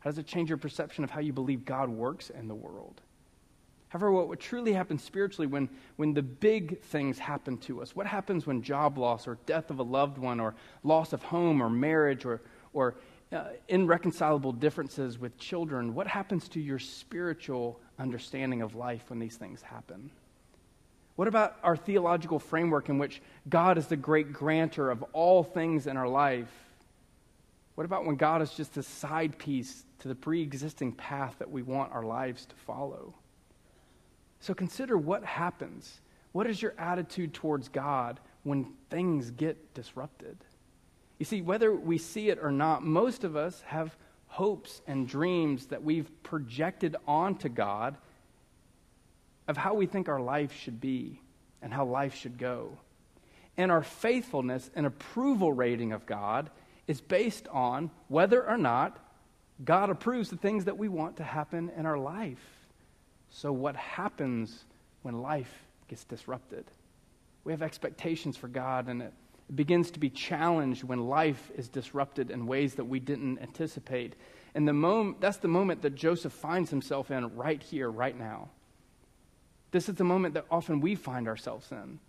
How 0.00 0.10
does 0.10 0.18
it 0.18 0.26
change 0.26 0.50
your 0.50 0.58
perception 0.58 1.02
of 1.02 1.10
how 1.10 1.20
you 1.20 1.32
believe 1.32 1.64
God 1.64 1.88
works 1.88 2.28
in 2.28 2.46
the 2.46 2.54
world? 2.54 3.00
However, 3.88 4.12
what 4.12 4.28
would 4.28 4.40
truly 4.40 4.74
happen 4.74 4.98
spiritually 4.98 5.46
when, 5.46 5.70
when 5.96 6.12
the 6.12 6.22
big 6.22 6.82
things 6.82 7.18
happen 7.18 7.56
to 7.58 7.80
us? 7.80 7.96
What 7.96 8.06
happens 8.06 8.46
when 8.46 8.60
job 8.60 8.98
loss 8.98 9.26
or 9.26 9.38
death 9.46 9.70
of 9.70 9.78
a 9.78 9.82
loved 9.82 10.18
one 10.18 10.40
or 10.40 10.54
loss 10.82 11.14
of 11.14 11.22
home 11.22 11.62
or 11.62 11.70
marriage 11.70 12.26
or, 12.26 12.42
or 12.74 12.96
uh, 13.32 13.44
irreconcilable 13.68 14.52
differences 14.52 15.18
with 15.18 15.38
children? 15.38 15.94
What 15.94 16.06
happens 16.06 16.48
to 16.50 16.60
your 16.60 16.78
spiritual 16.78 17.80
understanding 17.98 18.62
of 18.62 18.74
life 18.74 19.04
when 19.08 19.18
these 19.18 19.36
things 19.36 19.62
happen? 19.62 20.10
What 21.16 21.28
about 21.28 21.56
our 21.62 21.76
theological 21.76 22.38
framework 22.38 22.88
in 22.88 22.98
which 22.98 23.22
God 23.48 23.78
is 23.78 23.86
the 23.86 23.96
great 23.96 24.32
grantor 24.32 24.90
of 24.90 25.02
all 25.12 25.42
things 25.42 25.86
in 25.86 25.96
our 25.96 26.08
life? 26.08 26.52
What 27.74 27.84
about 27.84 28.04
when 28.04 28.16
God 28.16 28.42
is 28.42 28.50
just 28.52 28.76
a 28.76 28.82
side 28.82 29.38
piece 29.38 29.84
to 30.00 30.08
the 30.08 30.14
pre 30.14 30.42
existing 30.42 30.92
path 30.92 31.36
that 31.38 31.50
we 31.50 31.62
want 31.62 31.92
our 31.92 32.04
lives 32.04 32.44
to 32.46 32.54
follow? 32.54 33.14
So 34.40 34.52
consider 34.54 34.98
what 34.98 35.24
happens. 35.24 36.00
What 36.32 36.46
is 36.46 36.60
your 36.60 36.74
attitude 36.78 37.32
towards 37.32 37.68
God 37.68 38.20
when 38.42 38.74
things 38.90 39.30
get 39.30 39.74
disrupted? 39.74 40.36
You 41.18 41.24
see, 41.24 41.40
whether 41.40 41.74
we 41.74 41.96
see 41.96 42.28
it 42.28 42.38
or 42.42 42.52
not, 42.52 42.84
most 42.84 43.24
of 43.24 43.36
us 43.36 43.62
have 43.62 43.96
hopes 44.36 44.82
and 44.86 45.08
dreams 45.08 45.64
that 45.68 45.82
we've 45.82 46.10
projected 46.22 46.94
onto 47.08 47.48
God 47.48 47.96
of 49.48 49.56
how 49.56 49.72
we 49.72 49.86
think 49.86 50.10
our 50.10 50.20
life 50.20 50.52
should 50.52 50.78
be 50.78 51.22
and 51.62 51.72
how 51.72 51.86
life 51.86 52.14
should 52.14 52.36
go. 52.36 52.76
And 53.56 53.72
our 53.72 53.82
faithfulness 53.82 54.70
and 54.74 54.84
approval 54.84 55.54
rating 55.54 55.92
of 55.92 56.04
God 56.04 56.50
is 56.86 57.00
based 57.00 57.48
on 57.48 57.90
whether 58.08 58.46
or 58.46 58.58
not 58.58 58.98
God 59.64 59.88
approves 59.88 60.28
the 60.28 60.36
things 60.36 60.66
that 60.66 60.76
we 60.76 60.88
want 60.88 61.16
to 61.16 61.24
happen 61.24 61.72
in 61.74 61.86
our 61.86 61.96
life. 61.96 62.44
So, 63.30 63.50
what 63.52 63.74
happens 63.74 64.66
when 65.00 65.22
life 65.22 65.64
gets 65.88 66.04
disrupted? 66.04 66.66
We 67.44 67.52
have 67.52 67.62
expectations 67.62 68.36
for 68.36 68.48
God, 68.48 68.88
and 68.88 69.00
it 69.00 69.14
begins 69.54 69.90
to 69.92 70.00
be 70.00 70.10
challenged 70.10 70.82
when 70.82 71.06
life 71.06 71.50
is 71.54 71.68
disrupted 71.68 72.30
in 72.30 72.46
ways 72.46 72.74
that 72.74 72.84
we 72.84 72.98
didn't 72.98 73.38
anticipate. 73.38 74.16
And 74.54 74.66
the 74.66 74.72
mom- 74.72 75.16
that's 75.20 75.36
the 75.36 75.48
moment 75.48 75.82
that 75.82 75.94
Joseph 75.94 76.32
finds 76.32 76.70
himself 76.70 77.10
in 77.10 77.36
right 77.36 77.62
here, 77.62 77.90
right 77.90 78.18
now. 78.18 78.48
This 79.70 79.88
is 79.88 79.94
the 79.94 80.04
moment 80.04 80.34
that 80.34 80.46
often 80.50 80.80
we 80.80 80.94
find 80.94 81.28
ourselves 81.28 81.70
in. 81.70 82.00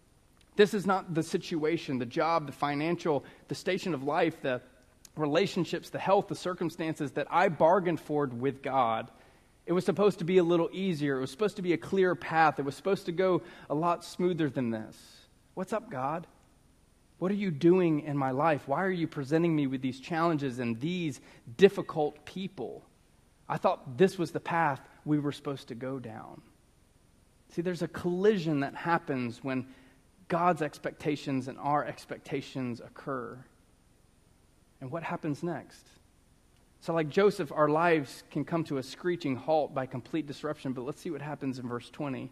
This 0.55 0.73
is 0.73 0.87
not 0.87 1.13
the 1.13 1.21
situation, 1.21 1.99
the 1.99 2.05
job, 2.05 2.47
the 2.47 2.51
financial, 2.51 3.23
the 3.47 3.55
station 3.55 3.93
of 3.93 4.03
life, 4.03 4.41
the 4.41 4.61
relationships, 5.15 5.89
the 5.89 5.99
health, 5.99 6.27
the 6.27 6.35
circumstances 6.35 7.11
that 7.11 7.27
I 7.29 7.49
bargained 7.49 7.99
for 7.99 8.25
with 8.25 8.63
God. 8.63 9.11
It 9.65 9.73
was 9.73 9.85
supposed 9.85 10.19
to 10.19 10.25
be 10.25 10.37
a 10.37 10.43
little 10.43 10.69
easier. 10.71 11.17
It 11.17 11.21
was 11.21 11.31
supposed 11.31 11.57
to 11.57 11.61
be 11.61 11.73
a 11.73 11.77
clear 11.77 12.15
path. 12.15 12.57
It 12.57 12.65
was 12.65 12.75
supposed 12.75 13.05
to 13.07 13.11
go 13.11 13.41
a 13.69 13.75
lot 13.75 14.05
smoother 14.05 14.49
than 14.49 14.71
this. 14.71 14.95
What's 15.53 15.73
up, 15.73 15.91
God? 15.91 16.25
What 17.19 17.31
are 17.31 17.35
you 17.35 17.51
doing 17.51 18.01
in 18.01 18.17
my 18.17 18.31
life? 18.31 18.67
Why 18.67 18.83
are 18.83 18.91
you 18.91 19.07
presenting 19.07 19.55
me 19.55 19.67
with 19.67 19.81
these 19.81 19.99
challenges 19.99 20.59
and 20.59 20.79
these 20.79 21.19
difficult 21.57 22.25
people? 22.25 22.83
I 23.49 23.57
thought 23.57 23.97
this 23.97 24.17
was 24.17 24.31
the 24.31 24.39
path 24.39 24.81
we 25.05 25.17
were 25.19 25.31
supposed 25.31 25.69
to 25.69 25.75
go 25.75 25.99
down. 25.99 26.41
See, 27.49 27.61
there's 27.61 27.81
a 27.81 27.87
collision 27.87 28.59
that 28.59 28.75
happens 28.75 29.43
when 29.43 29.65
God's 30.27 30.61
expectations 30.61 31.47
and 31.47 31.57
our 31.57 31.85
expectations 31.85 32.81
occur. 32.81 33.37
And 34.81 34.91
what 34.91 35.03
happens 35.03 35.41
next? 35.41 35.87
So, 36.81 36.93
like 36.93 37.09
Joseph, 37.09 37.51
our 37.51 37.69
lives 37.69 38.23
can 38.29 38.45
come 38.45 38.63
to 38.65 38.77
a 38.77 38.83
screeching 38.83 39.35
halt 39.35 39.73
by 39.73 39.85
complete 39.85 40.27
disruption, 40.27 40.73
but 40.73 40.83
let's 40.83 41.01
see 41.01 41.09
what 41.09 41.21
happens 41.21 41.57
in 41.57 41.67
verse 41.67 41.89
20. 41.89 42.31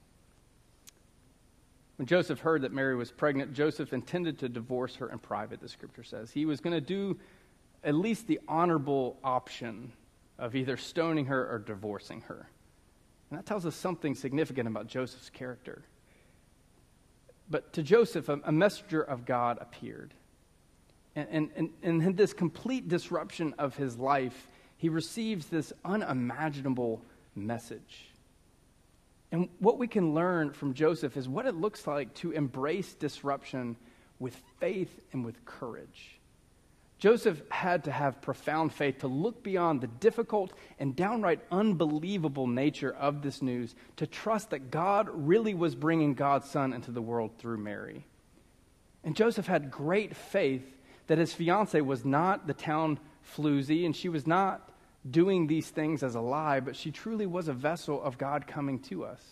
When 2.01 2.07
Joseph 2.07 2.39
heard 2.39 2.63
that 2.63 2.71
Mary 2.71 2.95
was 2.95 3.11
pregnant, 3.11 3.53
Joseph 3.53 3.93
intended 3.93 4.39
to 4.39 4.49
divorce 4.49 4.95
her 4.95 5.11
in 5.11 5.19
private, 5.19 5.61
the 5.61 5.69
scripture 5.69 6.01
says. 6.03 6.31
He 6.31 6.47
was 6.47 6.59
going 6.59 6.73
to 6.73 6.81
do 6.81 7.19
at 7.83 7.93
least 7.93 8.25
the 8.25 8.39
honorable 8.47 9.19
option 9.23 9.93
of 10.39 10.55
either 10.55 10.77
stoning 10.77 11.27
her 11.27 11.47
or 11.47 11.59
divorcing 11.59 12.21
her. 12.21 12.49
And 13.29 13.37
that 13.37 13.45
tells 13.45 13.67
us 13.67 13.75
something 13.75 14.15
significant 14.15 14.67
about 14.67 14.87
Joseph's 14.87 15.29
character. 15.29 15.83
But 17.51 17.71
to 17.73 17.83
Joseph, 17.83 18.29
a, 18.29 18.39
a 18.45 18.51
messenger 18.51 19.03
of 19.03 19.23
God 19.23 19.59
appeared. 19.61 20.15
And, 21.15 21.27
and, 21.29 21.49
and, 21.55 21.69
and 21.83 22.01
in 22.01 22.15
this 22.15 22.33
complete 22.33 22.89
disruption 22.89 23.53
of 23.59 23.75
his 23.75 23.95
life, 23.95 24.47
he 24.75 24.89
receives 24.89 25.49
this 25.49 25.71
unimaginable 25.85 27.03
message. 27.35 28.10
And 29.31 29.49
what 29.59 29.77
we 29.77 29.87
can 29.87 30.13
learn 30.13 30.51
from 30.51 30.73
Joseph 30.73 31.15
is 31.15 31.29
what 31.29 31.45
it 31.45 31.55
looks 31.55 31.87
like 31.87 32.13
to 32.15 32.31
embrace 32.31 32.93
disruption 32.93 33.77
with 34.19 34.35
faith 34.59 35.01
and 35.13 35.23
with 35.23 35.43
courage. 35.45 36.19
Joseph 36.99 37.41
had 37.49 37.85
to 37.85 37.91
have 37.91 38.21
profound 38.21 38.71
faith 38.71 38.99
to 38.99 39.07
look 39.07 39.41
beyond 39.41 39.81
the 39.81 39.87
difficult 39.87 40.53
and 40.77 40.95
downright 40.95 41.39
unbelievable 41.51 42.45
nature 42.45 42.93
of 42.93 43.23
this 43.23 43.41
news, 43.41 43.73
to 43.95 44.05
trust 44.05 44.51
that 44.51 44.69
God 44.69 45.09
really 45.11 45.55
was 45.55 45.73
bringing 45.73 46.13
God's 46.13 46.47
son 46.47 46.73
into 46.73 46.91
the 46.91 47.01
world 47.01 47.31
through 47.39 47.57
Mary. 47.57 48.05
And 49.03 49.15
Joseph 49.15 49.47
had 49.47 49.71
great 49.71 50.15
faith 50.15 50.63
that 51.07 51.17
his 51.17 51.33
fiancee 51.33 51.81
was 51.81 52.05
not 52.05 52.45
the 52.45 52.53
town 52.53 52.99
floozy 53.35 53.83
and 53.83 53.95
she 53.95 54.07
was 54.07 54.27
not 54.27 54.70
doing 55.09 55.47
these 55.47 55.69
things 55.69 56.03
as 56.03 56.15
a 56.15 56.21
lie, 56.21 56.59
but 56.59 56.75
she 56.75 56.91
truly 56.91 57.25
was 57.25 57.47
a 57.47 57.53
vessel 57.53 58.01
of 58.01 58.17
God 58.17 58.45
coming 58.45 58.79
to 58.79 59.03
us. 59.03 59.23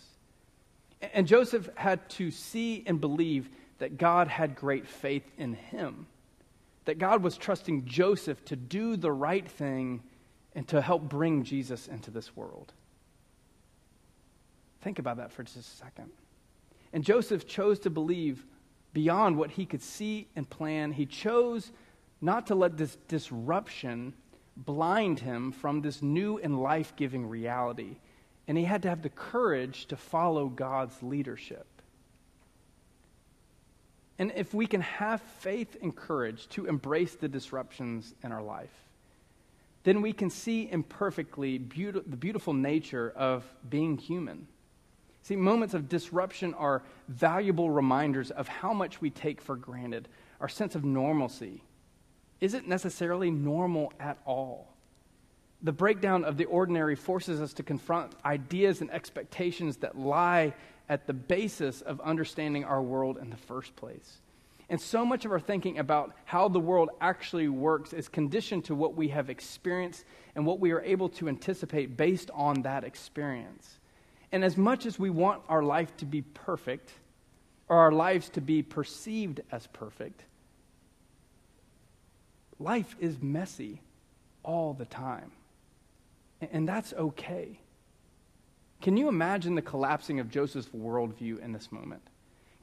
And 1.13 1.27
Joseph 1.27 1.69
had 1.75 2.09
to 2.11 2.31
see 2.31 2.83
and 2.85 2.99
believe 2.99 3.49
that 3.77 3.97
God 3.97 4.27
had 4.27 4.55
great 4.55 4.87
faith 4.87 5.29
in 5.37 5.53
him, 5.53 6.07
that 6.85 6.97
God 6.97 7.23
was 7.23 7.37
trusting 7.37 7.85
Joseph 7.85 8.43
to 8.45 8.55
do 8.55 8.97
the 8.97 9.11
right 9.11 9.47
thing 9.47 10.01
and 10.55 10.67
to 10.69 10.81
help 10.81 11.03
bring 11.03 11.43
Jesus 11.43 11.87
into 11.87 12.11
this 12.11 12.35
world. 12.35 12.73
Think 14.81 14.99
about 14.99 15.17
that 15.17 15.31
for 15.31 15.43
just 15.43 15.57
a 15.57 15.61
second. 15.61 16.09
And 16.91 17.03
Joseph 17.03 17.47
chose 17.47 17.79
to 17.79 17.89
believe 17.89 18.45
beyond 18.93 19.37
what 19.37 19.51
he 19.51 19.65
could 19.65 19.81
see 19.81 20.27
and 20.35 20.49
plan. 20.49 20.91
He 20.91 21.05
chose 21.05 21.71
not 22.21 22.47
to 22.47 22.55
let 22.55 22.77
this 22.77 22.97
disruption 23.07 24.13
blind 24.65 25.19
him 25.19 25.51
from 25.51 25.81
this 25.81 26.01
new 26.01 26.37
and 26.37 26.61
life 26.61 26.93
giving 26.95 27.27
reality. 27.27 27.97
And 28.47 28.57
he 28.57 28.63
had 28.63 28.81
to 28.83 28.89
have 28.89 29.01
the 29.01 29.09
courage 29.09 29.85
to 29.87 29.95
follow 29.95 30.47
God's 30.47 31.01
leadership. 31.03 31.65
And 34.17 34.33
if 34.35 34.53
we 34.53 34.67
can 34.67 34.81
have 34.81 35.21
faith 35.21 35.77
and 35.81 35.95
courage 35.95 36.47
to 36.49 36.65
embrace 36.65 37.15
the 37.15 37.27
disruptions 37.29 38.13
in 38.23 38.31
our 38.31 38.41
life, 38.43 38.73
then 39.83 40.01
we 40.01 40.11
can 40.11 40.29
see 40.29 40.69
imperfectly 40.69 41.57
the 41.57 42.17
beautiful 42.17 42.53
nature 42.53 43.13
of 43.15 43.45
being 43.69 43.97
human. 43.97 44.47
See, 45.21 45.37
moments 45.37 45.73
of 45.73 45.87
disruption 45.87 46.53
are 46.55 46.83
valuable 47.07 47.69
reminders 47.69 48.29
of 48.31 48.47
how 48.47 48.73
much 48.73 48.99
we 48.99 49.09
take 49.09 49.39
for 49.41 49.55
granted. 49.55 50.09
Our 50.41 50.49
sense 50.49 50.75
of 50.75 50.83
normalcy 50.83 51.61
isn't 52.41 52.67
necessarily 52.67 53.31
normal 53.31 53.93
at 53.99 54.17
all. 54.25 54.73
The 55.61 55.71
breakdown 55.73 56.23
of 56.23 56.37
the 56.37 56.45
ordinary 56.45 56.95
forces 56.95 57.41
us 57.41 57.53
to 57.53 57.63
confront 57.63 58.13
ideas 58.23 58.81
and 58.81 58.89
expectations 58.91 59.77
that 59.77 59.97
lie 59.97 60.53
at 60.87 61.05
the 61.05 61.13
basis 61.13 61.81
of 61.81 61.99
understanding 62.01 62.63
our 62.63 62.81
world 62.81 63.17
in 63.17 63.29
the 63.29 63.37
first 63.37 63.75
place. 63.75 64.19
And 64.69 64.79
so 64.79 65.03
much 65.03 65.25
of 65.25 65.31
our 65.31 65.39
thinking 65.39 65.79
about 65.79 66.13
how 66.25 66.47
the 66.47 66.59
world 66.59 66.89
actually 67.01 67.47
works 67.49 67.91
is 67.91 68.07
conditioned 68.07 68.65
to 68.65 68.75
what 68.75 68.95
we 68.95 69.09
have 69.09 69.29
experienced 69.29 70.05
and 70.35 70.45
what 70.45 70.59
we 70.59 70.71
are 70.71 70.81
able 70.81 71.09
to 71.09 71.27
anticipate 71.27 71.97
based 71.97 72.29
on 72.33 72.61
that 72.61 72.83
experience. 72.83 73.79
And 74.31 74.43
as 74.43 74.57
much 74.57 74.85
as 74.85 74.99
we 74.99 75.09
want 75.09 75.41
our 75.49 75.63
life 75.63 75.95
to 75.97 76.05
be 76.05 76.21
perfect, 76.21 76.91
or 77.67 77.77
our 77.77 77.91
lives 77.91 78.29
to 78.29 78.41
be 78.41 78.61
perceived 78.61 79.41
as 79.51 79.67
perfect, 79.67 80.23
life 82.59 82.95
is 82.99 83.21
messy 83.21 83.81
all 84.43 84.73
the 84.73 84.85
time. 84.85 85.31
And 86.51 86.67
that's 86.67 86.93
okay. 86.93 87.59
Can 88.81 88.95
you 88.95 89.09
imagine 89.09 89.55
the 89.55 89.61
collapsing 89.61 90.19
of 90.19 90.29
Joseph's 90.29 90.69
worldview 90.69 91.39
in 91.43 91.51
this 91.51 91.71
moment? 91.71 92.01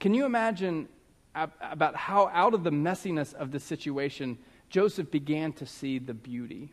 Can 0.00 0.14
you 0.14 0.24
imagine 0.24 0.88
about 1.34 1.94
how, 1.94 2.28
out 2.32 2.54
of 2.54 2.64
the 2.64 2.70
messiness 2.70 3.34
of 3.34 3.50
the 3.50 3.60
situation, 3.60 4.38
Joseph 4.70 5.10
began 5.10 5.52
to 5.54 5.66
see 5.66 5.98
the 5.98 6.14
beauty? 6.14 6.72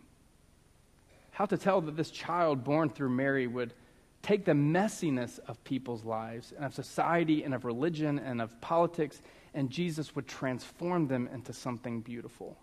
How 1.32 1.46
to 1.46 1.58
tell 1.58 1.82
that 1.82 1.98
this 1.98 2.12
child 2.12 2.63
born 2.63 2.89
through 2.89 3.10
Mary 3.10 3.48
would 3.48 3.74
take 4.22 4.46
the 4.46 4.53
messiness 4.53 5.39
of 5.48 5.62
people's 5.65 6.06
lives 6.06 6.53
and 6.56 6.63
of 6.63 6.74
society 6.74 7.44
and 7.44 7.53
of 7.53 7.65
religion 7.65 8.20
and 8.20 8.42
of 8.42 8.60
politics, 8.62 9.22
and 9.53 9.70
Jesus 9.70 10.15
would 10.15 10.27
transform 10.27 11.08
them 11.08 11.27
into 11.34 11.51
something 11.51 12.00
beautiful. 12.00 12.58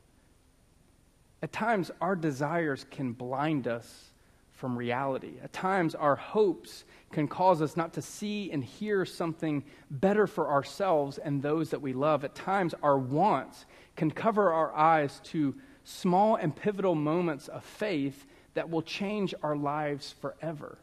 At 1.43 1.53
times, 1.53 1.91
our 2.01 2.17
desires 2.17 2.85
can 2.91 3.13
blind 3.13 3.67
us 3.67 4.11
from 4.53 4.77
reality. 4.77 5.33
At 5.43 5.55
times, 5.55 5.95
our 5.95 6.17
hopes 6.17 6.85
can 7.13 7.27
cause 7.27 7.63
us 7.63 7.79
not 7.79 7.95
to 7.95 8.03
see 8.03 8.51
and 8.53 8.63
hear 8.63 9.07
something 9.07 9.65
better 9.91 10.27
for 10.27 10.51
ourselves 10.51 11.17
and 11.17 11.41
those 11.43 11.71
that 11.71 11.81
we 11.81 11.95
love. 11.95 12.25
At 12.25 12.35
times, 12.35 12.75
our 12.83 12.99
wants 12.99 13.65
can 13.97 14.11
cover 14.11 14.53
our 14.53 14.75
eyes 14.77 15.21
to 15.25 15.55
small 15.85 16.37
and 16.37 16.55
pivotal 16.55 16.95
moments 16.95 17.49
of 17.49 17.65
faith 17.65 18.27
that 18.53 18.69
will 18.69 18.83
change 18.83 19.35
our 19.43 19.57
lives 19.57 20.15
forever. 20.21 20.77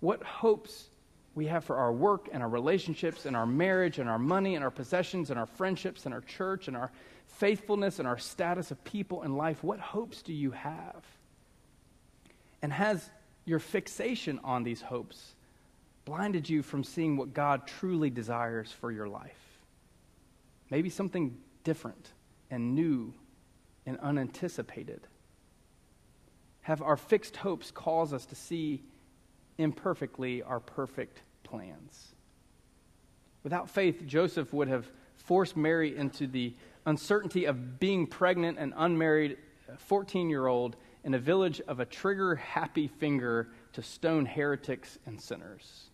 What 0.00 0.22
hopes 0.24 0.90
we 1.36 1.46
have 1.46 1.64
for 1.64 1.76
our 1.76 1.92
work 1.92 2.28
and 2.32 2.42
our 2.42 2.48
relationships 2.48 3.24
and 3.24 3.36
our 3.36 3.46
marriage 3.46 3.98
and 4.00 4.08
our 4.08 4.18
money 4.18 4.56
and 4.56 4.64
our 4.64 4.70
possessions 4.70 5.30
and 5.30 5.38
our 5.38 5.46
friendships 5.46 6.06
and 6.06 6.14
our 6.14 6.20
church 6.22 6.68
and 6.68 6.76
our 6.76 6.90
faithfulness 7.26 7.98
and 7.98 8.06
our 8.06 8.18
status 8.18 8.70
of 8.70 8.82
people 8.84 9.22
in 9.22 9.36
life, 9.36 9.62
what 9.62 9.80
hopes 9.80 10.22
do 10.22 10.32
you 10.32 10.52
have? 10.52 11.04
And 12.62 12.72
has 12.72 13.10
your 13.44 13.58
fixation 13.58 14.40
on 14.44 14.62
these 14.62 14.80
hopes 14.80 15.34
blinded 16.04 16.48
you 16.48 16.62
from 16.62 16.84
seeing 16.84 17.16
what 17.16 17.34
God 17.34 17.66
truly 17.66 18.10
desires 18.10 18.72
for 18.72 18.90
your 18.90 19.08
life? 19.08 19.58
Maybe 20.70 20.90
something 20.90 21.36
different 21.62 22.12
and 22.50 22.74
new 22.74 23.12
and 23.86 23.98
unanticipated. 24.00 25.06
Have 26.62 26.80
our 26.80 26.96
fixed 26.96 27.36
hopes 27.36 27.70
caused 27.70 28.14
us 28.14 28.24
to 28.26 28.34
see 28.34 28.82
imperfectly 29.58 30.42
our 30.42 30.60
perfect 30.60 31.20
plans? 31.42 32.14
Without 33.42 33.68
faith, 33.68 34.06
Joseph 34.06 34.52
would 34.54 34.68
have 34.68 34.90
forced 35.16 35.56
Mary 35.56 35.94
into 35.96 36.26
the 36.26 36.54
uncertainty 36.86 37.44
of 37.44 37.78
being 37.80 38.06
pregnant 38.06 38.58
and 38.58 38.72
unmarried 38.76 39.36
14 39.78 40.28
year 40.28 40.46
old 40.46 40.76
in 41.04 41.14
a 41.14 41.18
village 41.18 41.60
of 41.68 41.80
a 41.80 41.84
trigger 41.84 42.34
happy 42.34 42.88
finger 42.88 43.48
to 43.72 43.82
stone 43.82 44.24
heretics 44.26 44.98
and 45.06 45.20
sinners. 45.20 45.90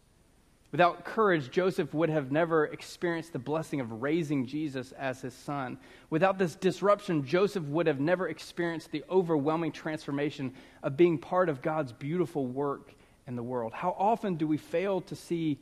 Without 0.73 1.05
courage, 1.05 1.51
Joseph 1.51 1.93
would 1.93 2.11
have 2.11 2.31
never 2.31 2.67
experienced 2.67 3.33
the 3.33 3.41
blessing 3.41 3.81
of 3.81 4.03
raising 4.03 4.47
Jesus 4.47 4.93
as 4.93 5.21
his 5.21 5.35
son. 5.35 5.79
Without 6.11 6.39
this 6.39 6.55
disruption, 6.55 7.27
Joseph 7.27 7.65
would 7.65 7.89
have 7.89 7.99
never 7.99 8.29
experienced 8.29 8.93
the 8.93 9.03
overwhelming 9.11 9.73
transformation 9.73 10.55
of 10.85 10.97
being 10.97 11.19
part 11.19 11.49
of 11.49 11.61
God's 11.61 11.93
beautiful 11.93 12.47
work 12.47 12.95
in 13.27 13.35
the 13.35 13.43
world. 13.43 13.73
How 13.73 13.97
often 13.99 14.37
do 14.37 14.47
we 14.47 14.59
fail 14.59 15.01
to 15.03 15.17
see 15.17 15.59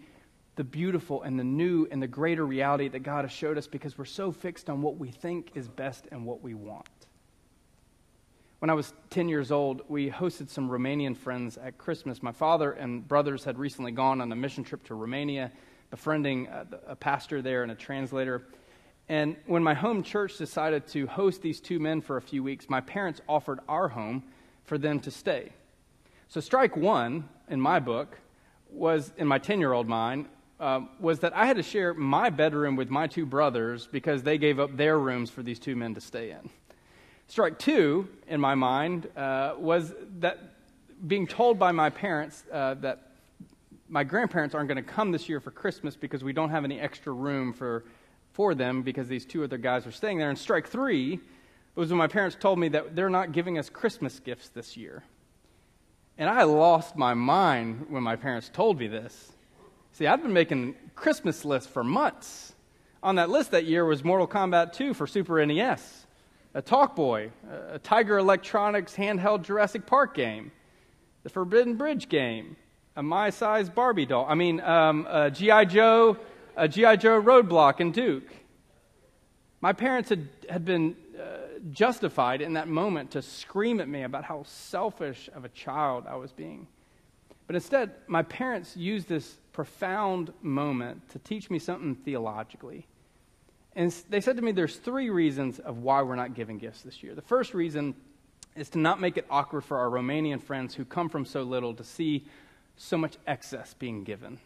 the 0.58 0.64
beautiful 0.64 1.22
and 1.22 1.38
the 1.38 1.44
new 1.44 1.86
and 1.92 2.02
the 2.02 2.08
greater 2.08 2.44
reality 2.44 2.88
that 2.88 3.04
God 3.04 3.24
has 3.24 3.30
showed 3.30 3.56
us 3.56 3.68
because 3.68 3.96
we're 3.96 4.04
so 4.04 4.32
fixed 4.32 4.68
on 4.68 4.82
what 4.82 4.98
we 4.98 5.08
think 5.08 5.52
is 5.54 5.68
best 5.68 6.08
and 6.10 6.26
what 6.26 6.42
we 6.42 6.52
want? 6.52 6.88
When 8.58 8.68
I 8.68 8.74
was 8.74 8.92
10 9.10 9.28
years 9.28 9.52
old, 9.52 9.82
we 9.86 10.10
hosted 10.10 10.50
some 10.50 10.68
Romanian 10.68 11.16
friends 11.16 11.58
at 11.58 11.78
Christmas. 11.78 12.24
My 12.24 12.32
father 12.32 12.72
and 12.72 13.06
brothers 13.06 13.44
had 13.44 13.56
recently 13.56 13.92
gone 13.92 14.20
on 14.20 14.32
a 14.32 14.34
mission 14.34 14.64
trip 14.64 14.82
to 14.86 14.96
Romania, 14.96 15.52
befriending 15.92 16.48
uh, 16.48 16.64
a, 16.88 16.92
a 16.92 16.96
pastor 16.96 17.40
there 17.40 17.62
and 17.62 17.70
a 17.70 17.76
translator. 17.76 18.42
And 19.08 19.36
when 19.46 19.62
my 19.62 19.74
home 19.74 20.02
church 20.02 20.38
decided 20.38 20.88
to 20.88 21.06
host 21.06 21.40
these 21.40 21.60
two 21.60 21.78
men 21.78 22.00
for 22.00 22.16
a 22.16 22.20
few 22.20 22.42
weeks, 22.42 22.68
my 22.68 22.80
parents 22.80 23.20
offered 23.28 23.60
our 23.68 23.86
home 23.86 24.24
for 24.64 24.76
them 24.76 24.98
to 25.00 25.12
stay. 25.12 25.52
So, 26.26 26.40
strike 26.40 26.76
one 26.76 27.28
in 27.48 27.60
my 27.60 27.78
book 27.78 28.18
was, 28.70 29.12
in 29.16 29.28
my 29.28 29.38
10 29.38 29.60
year 29.60 29.72
old 29.72 29.86
mind, 29.86 30.26
um, 30.60 30.88
was 30.98 31.20
that 31.20 31.36
I 31.36 31.46
had 31.46 31.56
to 31.56 31.62
share 31.62 31.94
my 31.94 32.30
bedroom 32.30 32.76
with 32.76 32.90
my 32.90 33.06
two 33.06 33.26
brothers 33.26 33.86
because 33.90 34.22
they 34.22 34.38
gave 34.38 34.58
up 34.58 34.76
their 34.76 34.98
rooms 34.98 35.30
for 35.30 35.42
these 35.42 35.58
two 35.58 35.76
men 35.76 35.94
to 35.94 36.00
stay 36.00 36.30
in. 36.30 36.50
Strike 37.28 37.58
two, 37.58 38.08
in 38.26 38.40
my 38.40 38.54
mind, 38.54 39.08
uh, 39.16 39.54
was 39.58 39.92
that 40.18 40.38
being 41.06 41.26
told 41.26 41.58
by 41.58 41.70
my 41.72 41.90
parents 41.90 42.44
uh, 42.52 42.74
that 42.74 43.12
my 43.88 44.04
grandparents 44.04 44.54
aren't 44.54 44.68
going 44.68 44.82
to 44.82 44.90
come 44.90 45.12
this 45.12 45.28
year 45.28 45.40
for 45.40 45.50
Christmas 45.50 45.96
because 45.96 46.24
we 46.24 46.32
don't 46.32 46.50
have 46.50 46.64
any 46.64 46.80
extra 46.80 47.12
room 47.12 47.52
for, 47.52 47.84
for 48.32 48.54
them 48.54 48.82
because 48.82 49.08
these 49.08 49.24
two 49.24 49.44
other 49.44 49.58
guys 49.58 49.86
are 49.86 49.92
staying 49.92 50.18
there. 50.18 50.28
And 50.28 50.38
strike 50.38 50.68
three 50.68 51.20
was 51.74 51.90
when 51.90 51.98
my 51.98 52.08
parents 52.08 52.36
told 52.38 52.58
me 52.58 52.68
that 52.68 52.96
they're 52.96 53.08
not 53.08 53.32
giving 53.32 53.58
us 53.58 53.70
Christmas 53.70 54.18
gifts 54.18 54.48
this 54.48 54.76
year. 54.76 55.04
And 56.18 56.28
I 56.28 56.42
lost 56.42 56.96
my 56.96 57.14
mind 57.14 57.86
when 57.88 58.02
my 58.02 58.16
parents 58.16 58.50
told 58.52 58.80
me 58.80 58.88
this. 58.88 59.32
See, 59.98 60.06
I'd 60.06 60.22
been 60.22 60.32
making 60.32 60.76
Christmas 60.94 61.44
lists 61.44 61.68
for 61.68 61.82
months. 61.82 62.54
On 63.02 63.16
that 63.16 63.30
list 63.30 63.50
that 63.50 63.64
year 63.64 63.84
was 63.84 64.04
Mortal 64.04 64.28
Kombat 64.28 64.72
2 64.72 64.94
for 64.94 65.08
Super 65.08 65.44
NES 65.44 66.06
a 66.54 66.62
Talkboy, 66.62 67.32
a 67.72 67.80
Tiger 67.80 68.16
Electronics 68.18 68.94
handheld 68.94 69.42
Jurassic 69.42 69.86
Park 69.86 70.14
game, 70.14 70.52
the 71.24 71.28
Forbidden 71.28 71.74
Bridge 71.74 72.08
game, 72.08 72.54
a 72.94 73.02
my 73.02 73.30
size 73.30 73.68
Barbie 73.68 74.06
doll. 74.06 74.24
I 74.28 74.36
mean, 74.36 74.60
um, 74.60 75.04
a 75.10 75.32
G.I. 75.32 75.64
Joe, 75.64 76.16
a 76.56 76.68
G.I. 76.68 76.94
Joe 76.94 77.20
Roadblock 77.20 77.80
and 77.80 77.92
Duke. 77.92 78.30
My 79.60 79.72
parents 79.72 80.10
had, 80.10 80.28
had 80.48 80.64
been 80.64 80.94
uh, 81.20 81.58
justified 81.72 82.40
in 82.40 82.52
that 82.52 82.68
moment 82.68 83.10
to 83.10 83.20
scream 83.20 83.80
at 83.80 83.88
me 83.88 84.04
about 84.04 84.22
how 84.22 84.44
selfish 84.44 85.28
of 85.34 85.44
a 85.44 85.48
child 85.48 86.04
I 86.08 86.14
was 86.14 86.30
being. 86.30 86.68
But 87.48 87.56
instead, 87.56 87.92
my 88.06 88.22
parents 88.22 88.76
used 88.76 89.08
this 89.08 89.38
profound 89.52 90.32
moment 90.42 91.08
to 91.08 91.18
teach 91.18 91.50
me 91.50 91.58
something 91.58 91.96
theologically. 91.96 92.86
And 93.74 93.90
they 94.10 94.20
said 94.20 94.36
to 94.36 94.42
me 94.42 94.52
there's 94.52 94.76
three 94.76 95.08
reasons 95.08 95.58
of 95.58 95.78
why 95.78 96.02
we're 96.02 96.14
not 96.14 96.34
giving 96.34 96.58
gifts 96.58 96.82
this 96.82 97.02
year. 97.02 97.14
The 97.14 97.22
first 97.22 97.54
reason 97.54 97.94
is 98.54 98.68
to 98.70 98.78
not 98.78 99.00
make 99.00 99.16
it 99.16 99.24
awkward 99.30 99.62
for 99.62 99.78
our 99.78 99.88
Romanian 99.88 100.42
friends 100.42 100.74
who 100.74 100.84
come 100.84 101.08
from 101.08 101.24
so 101.24 101.42
little 101.42 101.72
to 101.74 101.84
see 101.84 102.26
so 102.76 102.98
much 102.98 103.16
excess 103.26 103.74
being 103.74 104.04
given. 104.04 104.38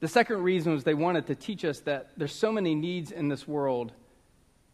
The 0.00 0.08
second 0.08 0.42
reason 0.42 0.72
was 0.72 0.84
they 0.84 0.94
wanted 0.94 1.26
to 1.26 1.34
teach 1.34 1.64
us 1.66 1.80
that 1.80 2.12
there's 2.16 2.34
so 2.34 2.50
many 2.50 2.74
needs 2.74 3.12
in 3.12 3.28
this 3.28 3.46
world 3.46 3.92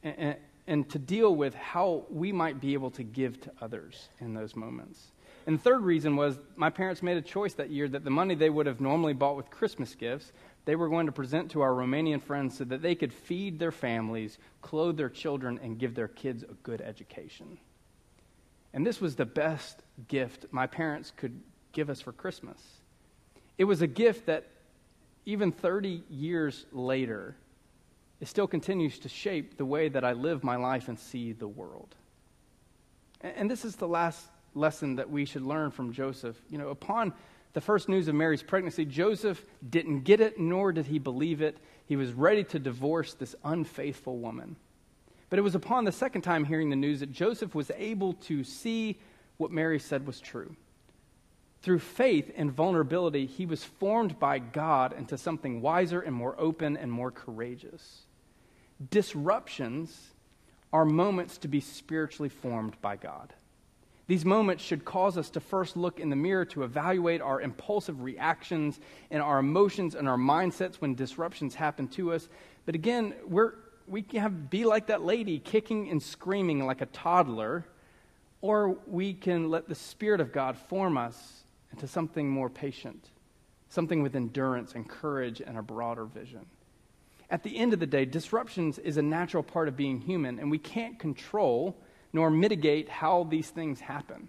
and, 0.04 0.18
and, 0.18 0.36
and 0.68 0.90
to 0.90 0.98
deal 0.98 1.34
with 1.34 1.54
how 1.54 2.04
we 2.08 2.30
might 2.30 2.60
be 2.60 2.74
able 2.74 2.92
to 2.92 3.02
give 3.02 3.40
to 3.40 3.52
others 3.60 4.10
in 4.20 4.32
those 4.32 4.54
moments. 4.54 5.10
And 5.48 5.58
third 5.58 5.80
reason 5.80 6.14
was 6.14 6.38
my 6.56 6.68
parents 6.68 7.02
made 7.02 7.16
a 7.16 7.22
choice 7.22 7.54
that 7.54 7.70
year 7.70 7.88
that 7.88 8.04
the 8.04 8.10
money 8.10 8.34
they 8.34 8.50
would 8.50 8.66
have 8.66 8.82
normally 8.82 9.14
bought 9.14 9.34
with 9.34 9.48
Christmas 9.48 9.94
gifts, 9.94 10.30
they 10.66 10.76
were 10.76 10.90
going 10.90 11.06
to 11.06 11.12
present 11.12 11.52
to 11.52 11.62
our 11.62 11.72
Romanian 11.72 12.20
friends 12.20 12.58
so 12.58 12.64
that 12.64 12.82
they 12.82 12.94
could 12.94 13.14
feed 13.14 13.58
their 13.58 13.72
families, 13.72 14.36
clothe 14.60 14.98
their 14.98 15.08
children, 15.08 15.58
and 15.62 15.78
give 15.78 15.94
their 15.94 16.06
kids 16.06 16.42
a 16.42 16.52
good 16.62 16.82
education. 16.82 17.56
And 18.74 18.86
this 18.86 19.00
was 19.00 19.16
the 19.16 19.24
best 19.24 19.82
gift 20.06 20.44
my 20.50 20.66
parents 20.66 21.14
could 21.16 21.40
give 21.72 21.88
us 21.88 22.02
for 22.02 22.12
Christmas. 22.12 22.62
It 23.56 23.64
was 23.64 23.80
a 23.80 23.86
gift 23.86 24.26
that, 24.26 24.48
even 25.24 25.50
30 25.50 26.02
years 26.10 26.66
later, 26.72 27.36
it 28.20 28.28
still 28.28 28.46
continues 28.46 28.98
to 28.98 29.08
shape 29.08 29.56
the 29.56 29.64
way 29.64 29.88
that 29.88 30.04
I 30.04 30.12
live 30.12 30.44
my 30.44 30.56
life 30.56 30.88
and 30.88 30.98
see 30.98 31.32
the 31.32 31.48
world. 31.48 31.94
And 33.22 33.50
this 33.50 33.64
is 33.64 33.76
the 33.76 33.88
last 33.88 34.26
lesson 34.58 34.96
that 34.96 35.10
we 35.10 35.24
should 35.24 35.42
learn 35.42 35.70
from 35.70 35.92
Joseph. 35.92 36.36
You 36.50 36.58
know, 36.58 36.68
upon 36.68 37.12
the 37.52 37.60
first 37.60 37.88
news 37.88 38.08
of 38.08 38.14
Mary's 38.14 38.42
pregnancy, 38.42 38.84
Joseph 38.84 39.42
didn't 39.68 40.00
get 40.00 40.20
it, 40.20 40.38
nor 40.38 40.72
did 40.72 40.86
he 40.86 40.98
believe 40.98 41.40
it. 41.40 41.56
He 41.86 41.96
was 41.96 42.12
ready 42.12 42.44
to 42.44 42.58
divorce 42.58 43.14
this 43.14 43.34
unfaithful 43.44 44.18
woman. 44.18 44.56
But 45.30 45.38
it 45.38 45.42
was 45.42 45.54
upon 45.54 45.84
the 45.84 45.92
second 45.92 46.22
time 46.22 46.44
hearing 46.44 46.70
the 46.70 46.76
news 46.76 47.00
that 47.00 47.12
Joseph 47.12 47.54
was 47.54 47.70
able 47.76 48.14
to 48.14 48.44
see 48.44 48.98
what 49.36 49.50
Mary 49.50 49.78
said 49.78 50.06
was 50.06 50.20
true. 50.20 50.54
Through 51.62 51.80
faith 51.80 52.30
and 52.36 52.52
vulnerability, 52.52 53.26
he 53.26 53.44
was 53.44 53.64
formed 53.64 54.18
by 54.18 54.38
God 54.38 54.92
into 54.92 55.18
something 55.18 55.60
wiser 55.60 56.00
and 56.00 56.14
more 56.14 56.34
open 56.38 56.76
and 56.76 56.90
more 56.90 57.10
courageous. 57.10 58.02
Disruptions 58.90 60.14
are 60.72 60.84
moments 60.84 61.38
to 61.38 61.48
be 61.48 61.60
spiritually 61.60 62.28
formed 62.28 62.80
by 62.80 62.96
God. 62.96 63.32
These 64.08 64.24
moments 64.24 64.64
should 64.64 64.86
cause 64.86 65.18
us 65.18 65.28
to 65.30 65.40
first 65.40 65.76
look 65.76 66.00
in 66.00 66.08
the 66.08 66.16
mirror 66.16 66.46
to 66.46 66.64
evaluate 66.64 67.20
our 67.20 67.42
impulsive 67.42 68.02
reactions 68.02 68.80
and 69.10 69.22
our 69.22 69.38
emotions 69.38 69.94
and 69.94 70.08
our 70.08 70.16
mindsets 70.16 70.76
when 70.76 70.94
disruptions 70.94 71.54
happen 71.54 71.88
to 71.88 72.12
us. 72.14 72.30
But 72.64 72.74
again, 72.74 73.14
we're, 73.26 73.52
we 73.86 74.00
can 74.00 74.20
have, 74.20 74.48
be 74.48 74.64
like 74.64 74.86
that 74.86 75.04
lady, 75.04 75.38
kicking 75.38 75.90
and 75.90 76.02
screaming 76.02 76.64
like 76.64 76.80
a 76.80 76.86
toddler, 76.86 77.66
or 78.40 78.78
we 78.86 79.12
can 79.12 79.50
let 79.50 79.68
the 79.68 79.74
Spirit 79.74 80.22
of 80.22 80.32
God 80.32 80.56
form 80.56 80.96
us 80.96 81.44
into 81.70 81.86
something 81.86 82.30
more 82.30 82.48
patient, 82.48 83.10
something 83.68 84.02
with 84.02 84.16
endurance 84.16 84.72
and 84.72 84.88
courage 84.88 85.42
and 85.46 85.58
a 85.58 85.62
broader 85.62 86.06
vision. 86.06 86.46
At 87.28 87.42
the 87.42 87.58
end 87.58 87.74
of 87.74 87.80
the 87.80 87.86
day, 87.86 88.06
disruptions 88.06 88.78
is 88.78 88.96
a 88.96 89.02
natural 89.02 89.42
part 89.42 89.68
of 89.68 89.76
being 89.76 90.00
human, 90.00 90.38
and 90.38 90.50
we 90.50 90.56
can't 90.56 90.98
control 90.98 91.76
nor 92.12 92.30
mitigate 92.30 92.88
how 92.88 93.24
these 93.24 93.50
things 93.50 93.80
happen. 93.80 94.28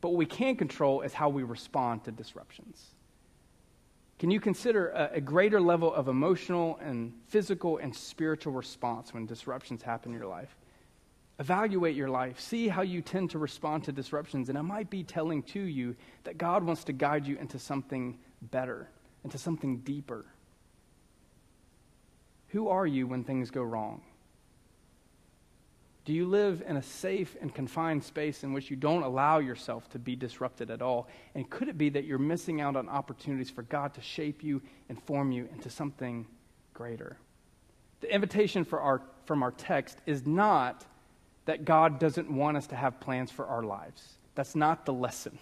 But 0.00 0.10
what 0.10 0.18
we 0.18 0.26
can 0.26 0.56
control 0.56 1.02
is 1.02 1.12
how 1.12 1.28
we 1.28 1.42
respond 1.42 2.04
to 2.04 2.12
disruptions. 2.12 2.86
Can 4.18 4.30
you 4.30 4.40
consider 4.40 4.90
a, 4.90 5.10
a, 5.14 5.20
greater 5.20 5.60
level 5.60 5.92
of 5.92 6.06
emotional 6.06 6.78
and 6.80 7.12
physical 7.26 7.78
and 7.78 7.94
spiritual 7.94 8.52
response 8.52 9.12
when 9.12 9.26
disruptions 9.26 9.82
happen 9.82 10.12
in 10.12 10.18
your 10.18 10.28
life? 10.28 10.54
Evaluate 11.40 11.96
your 11.96 12.08
life. 12.08 12.38
See 12.38 12.68
how 12.68 12.82
you 12.82 13.02
tend 13.02 13.30
to 13.30 13.38
respond 13.38 13.82
to 13.84 13.92
disruptions. 13.92 14.48
And 14.48 14.56
it 14.56 14.62
might 14.62 14.90
be 14.90 15.02
telling 15.02 15.42
to 15.44 15.60
you 15.60 15.96
that 16.22 16.38
God 16.38 16.62
wants 16.62 16.84
to 16.84 16.92
guide 16.92 17.26
you 17.26 17.36
into 17.36 17.58
something 17.58 18.16
better, 18.42 18.88
into 19.24 19.38
something 19.38 19.78
deeper. 19.78 20.24
Who 22.48 22.68
are 22.68 22.86
you 22.86 23.08
when 23.08 23.24
things 23.24 23.50
go 23.50 23.62
wrong? 23.62 24.02
Do 26.04 26.12
you 26.12 26.26
live 26.26 26.64
in 26.66 26.76
a 26.76 26.82
safe 26.82 27.36
and 27.40 27.54
confined 27.54 28.02
space 28.02 28.42
in 28.42 28.52
which 28.52 28.70
you 28.70 28.76
don't 28.76 29.04
allow 29.04 29.38
yourself 29.38 29.88
to 29.90 30.00
be 30.00 30.16
disrupted 30.16 30.70
at 30.70 30.82
all? 30.82 31.08
And 31.34 31.48
could 31.48 31.68
it 31.68 31.78
be 31.78 31.90
that 31.90 32.04
you're 32.04 32.18
missing 32.18 32.60
out 32.60 32.74
on 32.74 32.88
opportunities 32.88 33.50
for 33.50 33.62
God 33.62 33.94
to 33.94 34.00
shape 34.00 34.42
you 34.42 34.60
and 34.88 35.00
form 35.00 35.30
you 35.30 35.48
into 35.52 35.70
something 35.70 36.26
greater? 36.74 37.18
The 38.00 38.12
invitation 38.12 38.66
our, 38.72 39.02
from 39.26 39.44
our 39.44 39.52
text 39.52 39.98
is 40.04 40.26
not 40.26 40.84
that 41.44 41.64
God 41.64 42.00
doesn't 42.00 42.28
want 42.28 42.56
us 42.56 42.66
to 42.68 42.76
have 42.76 42.98
plans 42.98 43.30
for 43.30 43.46
our 43.46 43.62
lives. 43.62 44.18
That's 44.34 44.56
not 44.56 44.84
the 44.86 44.92
lesson. 44.92 45.38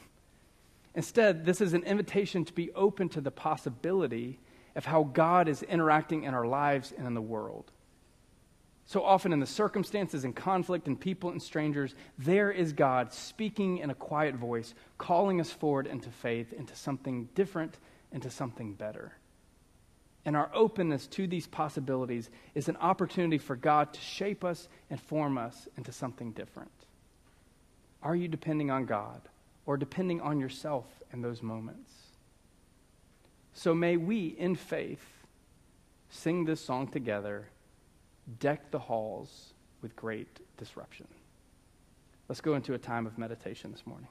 Instead, 0.95 1.47
this 1.47 1.63
is 1.63 1.73
an 1.73 1.85
invitation 1.85 2.45
to 2.45 2.53
be 2.53 2.71
open 2.73 3.09
to 3.11 3.21
the 3.23 3.31
possibility 3.31 4.41
of 4.77 4.85
how 4.85 5.05
God 5.05 5.49
is 5.49 5.63
interacting 5.63 6.25
in 6.25 6.35
our 6.35 6.47
lives 6.47 6.93
and 6.97 7.07
in 7.07 7.15
the 7.15 7.23
world. 7.23 7.71
So 8.87 9.05
often, 9.05 9.33
in 9.33 9.39
the 9.39 9.47
circumstances 9.47 10.25
and 10.25 10.35
conflict 10.35 10.89
and 10.89 10.99
people 10.99 11.31
and 11.31 11.41
strangers, 11.41 11.95
there 12.19 12.51
is 12.51 12.73
God 12.73 13.13
speaking 13.13 13.79
in 13.79 13.91
a 13.91 13.95
quiet 13.95 14.35
voice, 14.35 14.75
calling 14.99 15.41
us 15.41 15.51
forward 15.51 15.87
into 15.87 16.11
faith, 16.11 16.53
into 16.53 16.75
something 16.75 17.29
different, 17.37 17.79
into 18.11 18.31
something 18.31 18.75
better. 18.75 19.13
And 20.25 20.37
our 20.37 20.51
openness 20.53 21.07
to 21.09 21.27
these 21.27 21.47
possibilities 21.47 22.31
is 22.55 22.69
an 22.69 22.77
opportunity 22.77 23.39
for 23.39 23.57
God 23.57 23.93
to 23.93 24.01
shape 24.01 24.45
us 24.45 24.69
and 24.91 25.01
form 25.01 25.39
us 25.39 25.69
into 25.77 25.93
something 25.93 26.33
different. 26.33 26.73
Are 28.03 28.17
you 28.17 28.29
depending 28.29 28.71
on 28.71 28.87
God 28.87 29.21
or 29.67 29.77
depending 29.77 30.21
on 30.21 30.41
yourself 30.41 30.87
in 31.13 31.23
those 31.23 31.43
moments? 31.43 31.91
So 33.53 33.75
may 33.75 33.97
we, 33.97 34.27
in 34.27 34.57
faith, 34.57 35.05
sing 36.11 36.45
this 36.45 36.61
song 36.61 36.89
together 36.89 37.49
deck 38.39 38.71
the 38.71 38.79
halls 38.79 39.55
with 39.83 39.97
great 39.97 40.41
disruption. 40.57 41.07
Let's 42.29 42.41
go 42.41 42.55
into 42.55 42.75
a 42.75 42.79
time 42.79 43.07
of 43.07 43.19
meditation 43.19 43.73
this 43.73 43.87
morning. 43.87 44.09